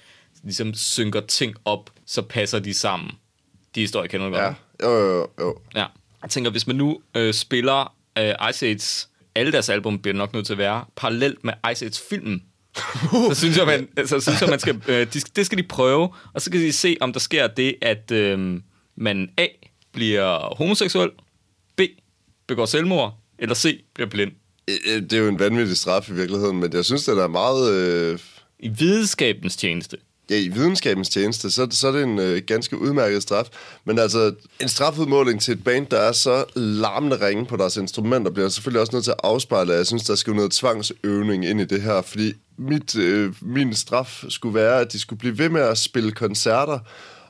ligesom 0.44 0.74
synker 0.74 1.22
ting 1.22 1.56
op, 1.66 1.90
så 2.06 2.22
passer 2.22 2.60
de 2.60 2.74
sammen. 2.74 3.12
De 3.76 3.82
historier 3.82 4.08
kender 4.08 4.30
du 4.30 4.34
godt. 4.34 4.56
Ja, 4.82 4.90
jo, 4.90 5.18
jo, 5.18 5.28
jo. 5.40 5.60
Ja. 5.76 5.86
Jeg 6.22 6.30
tænker, 6.30 6.52
hvis 6.52 6.68
man 6.68 6.76
nu 6.76 7.02
øh, 7.16 7.34
spiller 7.34 7.94
øh, 8.18 8.50
Ice 8.50 8.66
Age, 8.66 9.08
alle 9.36 9.52
deres 9.52 9.70
album 9.70 10.00
bliver 10.00 10.16
nok 10.16 10.34
nødt 10.34 10.46
til 10.46 10.54
at 10.54 10.58
være, 10.58 10.86
parallelt 10.96 11.44
med 11.44 11.54
Ice 11.72 11.86
Age-filmen, 11.86 12.44
så 13.12 13.36
synes 13.36 13.58
jeg, 13.58 13.66
man, 13.66 13.88
altså, 13.98 14.20
synes 14.20 14.42
jeg, 14.42 14.50
man 14.50 14.60
skal, 14.60 14.82
øh, 14.88 15.14
de, 15.14 15.20
det 15.20 15.46
skal 15.46 15.58
de 15.58 15.64
prøve, 15.64 16.10
og 16.34 16.42
så 16.42 16.52
kan 16.52 16.62
de 16.62 16.74
se, 16.74 16.98
om 17.02 17.14
der 17.14 17.20
sker 17.20 17.48
det, 17.48 17.76
at 17.82 18.12
øh, 18.12 18.62
man 18.96 19.30
A. 19.38 19.48
bliver 19.94 20.56
homoseksuel, 20.56 21.10
B. 21.78 21.82
begår 22.48 22.66
selvmord, 22.66 23.18
eller 23.40 23.56
C. 23.56 23.84
bliver 23.94 24.10
blind. 24.10 24.32
Øh, 24.68 25.02
Det 25.02 25.14
er 25.14 25.18
jo 25.18 25.28
en 25.28 25.40
vanvittig 25.40 25.78
straf 25.78 26.10
i 26.10 26.14
virkeligheden, 26.14 26.60
men 26.60 26.74
jeg 26.74 26.86
synes, 26.86 27.06
det 27.06 27.18
er 27.18 27.28
meget... 27.28 27.74
Øh, 27.74 28.20
I 28.60 28.70
videnskabens 28.70 29.56
tjeneste. 29.56 29.98
ja, 30.30 30.36
i 30.36 30.48
videnskabens 30.48 31.10
tjeneste, 31.10 31.52
så, 31.52 31.68
så 31.72 31.88
er 31.88 31.92
det 31.92 32.04
en 32.04 32.20
øh, 32.20 32.42
ganske 32.48 32.78
udmærket 32.78 33.22
straf. 33.24 33.46
Men 33.86 34.00
altså, 34.00 34.34
en 34.62 34.68
strafudmåling 34.70 35.42
til 35.42 35.52
et 35.54 35.64
band, 35.64 35.88
der 35.88 35.98
er 36.00 36.12
så 36.12 36.46
larmende 36.56 37.28
ringe 37.28 37.46
på 37.46 37.58
deres 37.58 37.78
instrumenter, 37.78 38.32
bliver 38.32 38.50
selvfølgelig 38.50 38.82
også 38.82 38.96
nødt 38.96 39.04
til 39.04 39.12
at 39.12 39.20
afspejle, 39.24 39.72
at 39.72 39.78
jeg 39.78 39.88
synes, 39.88 40.04
der 40.04 40.16
skal 40.16 40.34
noget 40.34 40.52
tvangsøvning 40.52 41.46
ind 41.46 41.62
i 41.62 41.66
det 41.66 41.82
her, 41.82 42.02
fordi 42.02 42.34
mit, 42.58 42.96
øh, 42.96 43.34
min 43.42 43.76
straf 43.76 44.24
skulle 44.30 44.56
være, 44.56 44.80
at 44.82 44.92
de 44.94 45.00
skulle 45.00 45.20
blive 45.20 45.38
ved 45.38 45.50
med 45.50 45.62
at 45.62 45.78
spille 45.78 46.12
koncerter, 46.12 46.80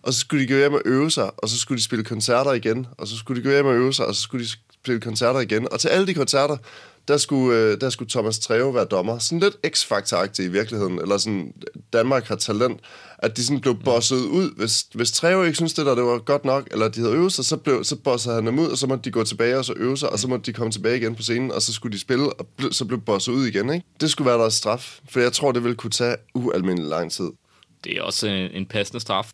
og 0.01 0.13
så 0.13 0.19
skulle 0.19 0.43
de 0.43 0.47
gå 0.47 0.57
hjem 0.57 0.73
og 0.73 0.81
øve 0.85 1.11
sig, 1.11 1.31
og 1.37 1.49
så 1.49 1.57
skulle 1.57 1.77
de 1.77 1.83
spille 1.83 2.05
koncerter 2.05 2.53
igen, 2.53 2.87
og 2.97 3.07
så 3.07 3.17
skulle 3.17 3.41
de 3.41 3.47
gå 3.47 3.53
hjem 3.53 3.65
og 3.65 3.75
øve 3.75 3.93
sig, 3.93 4.05
og 4.05 4.15
så 4.15 4.21
skulle 4.21 4.45
de 4.45 4.49
spille 4.83 5.01
koncerter 5.01 5.39
igen. 5.39 5.67
Og 5.71 5.79
til 5.79 5.87
alle 5.87 6.07
de 6.07 6.13
koncerter, 6.13 6.57
der 7.07 7.17
skulle, 7.17 7.57
øh, 7.57 7.81
der 7.81 7.89
skulle 7.89 8.09
Thomas 8.09 8.39
Treve 8.39 8.73
være 8.73 8.85
dommer. 8.85 9.19
Sådan 9.19 9.39
lidt 9.39 9.75
x 9.75 9.85
faktor 9.85 10.41
i 10.41 10.47
virkeligheden, 10.47 10.99
eller 10.99 11.17
sådan, 11.17 11.53
Danmark 11.93 12.27
har 12.27 12.35
talent, 12.35 12.79
at 13.17 13.37
de 13.37 13.45
sådan 13.45 13.61
blev 13.61 13.75
bosset 13.83 14.17
ud. 14.17 14.55
Hvis, 14.55 14.85
hvis 14.93 15.11
Treve 15.11 15.45
ikke 15.45 15.55
synes 15.55 15.73
det 15.73 15.85
der, 15.85 15.95
det 15.95 16.03
var 16.03 16.17
godt 16.17 16.45
nok, 16.45 16.67
eller 16.71 16.87
de 16.87 16.99
havde 16.99 17.13
øvet 17.13 17.33
sig, 17.33 17.45
så, 17.45 17.57
blev, 17.57 17.83
så 17.83 17.95
bossede 17.95 18.35
han 18.35 18.45
dem 18.45 18.59
ud, 18.59 18.67
og 18.67 18.77
så 18.77 18.87
måtte 18.87 19.03
de 19.03 19.11
gå 19.11 19.23
tilbage 19.23 19.57
og 19.57 19.65
så 19.65 19.73
øve 19.77 19.97
sig, 19.97 20.09
og 20.09 20.19
så 20.19 20.27
måtte 20.27 20.45
de 20.45 20.53
komme 20.53 20.71
tilbage 20.71 20.97
igen 20.97 21.15
på 21.15 21.21
scenen, 21.21 21.51
og 21.51 21.61
så 21.61 21.73
skulle 21.73 21.93
de 21.93 21.99
spille, 21.99 22.33
og 22.33 22.47
ble, 22.57 22.73
så 22.73 22.85
blev 22.85 23.01
bosset 23.01 23.31
ud 23.31 23.45
igen. 23.45 23.73
Ikke? 23.73 23.85
Det 24.01 24.11
skulle 24.11 24.29
være 24.29 24.39
deres 24.39 24.53
straf, 24.53 24.99
for 25.09 25.19
jeg 25.19 25.33
tror, 25.33 25.51
det 25.51 25.63
ville 25.63 25.75
kunne 25.75 25.91
tage 25.91 26.15
ualmindelig 26.33 26.89
lang 26.89 27.11
tid. 27.11 27.29
Det 27.83 27.97
er 27.97 28.01
også 28.01 28.27
en, 28.27 28.51
en 28.51 28.65
passende 28.65 28.99
straf. 28.99 29.31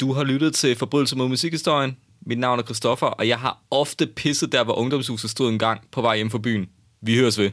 Du 0.00 0.12
har 0.12 0.24
lyttet 0.24 0.54
til 0.54 0.76
Forbrydelse 0.76 1.16
mod 1.16 1.28
musikhistorien. 1.28 1.96
Mit 2.26 2.38
navn 2.38 2.58
er 2.58 2.62
Christoffer, 2.62 3.06
og 3.06 3.28
jeg 3.28 3.38
har 3.38 3.62
ofte 3.70 4.06
pisset 4.06 4.52
der, 4.52 4.64
hvor 4.64 4.74
ungdomshuset 4.74 5.30
stod 5.30 5.52
en 5.52 5.58
gang 5.58 5.80
på 5.92 6.02
vej 6.02 6.16
hjem 6.16 6.30
fra 6.30 6.38
byen. 6.38 6.66
Vi 7.02 7.16
høres 7.16 7.38
ved. 7.38 7.50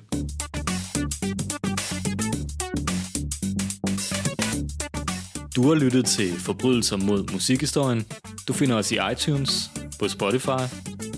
Du 5.56 5.68
har 5.68 5.76
lyttet 5.76 6.06
til 6.06 6.40
Forbrydelser 6.40 6.98
mod 6.98 7.32
musikhistorien. 7.32 8.06
Du 8.48 8.54
finder 8.54 8.76
os 8.76 8.92
i 8.92 8.98
iTunes, 9.12 9.72
på 10.00 10.08
Spotify 10.08 10.64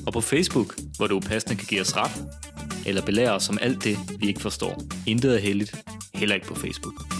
og 0.07 0.13
på 0.13 0.21
Facebook, 0.21 0.75
hvor 0.97 1.07
du 1.07 1.19
passende 1.19 1.55
kan 1.55 1.67
give 1.67 1.81
os 1.81 1.97
ret, 1.97 2.25
eller 2.85 3.05
belære 3.05 3.31
os 3.31 3.49
om 3.49 3.57
alt 3.61 3.83
det, 3.83 3.97
vi 4.19 4.27
ikke 4.27 4.41
forstår. 4.41 4.81
Intet 5.07 5.35
er 5.35 5.39
heldigt, 5.39 5.75
heller 6.13 6.35
ikke 6.35 6.47
på 6.47 6.55
Facebook. 6.55 7.18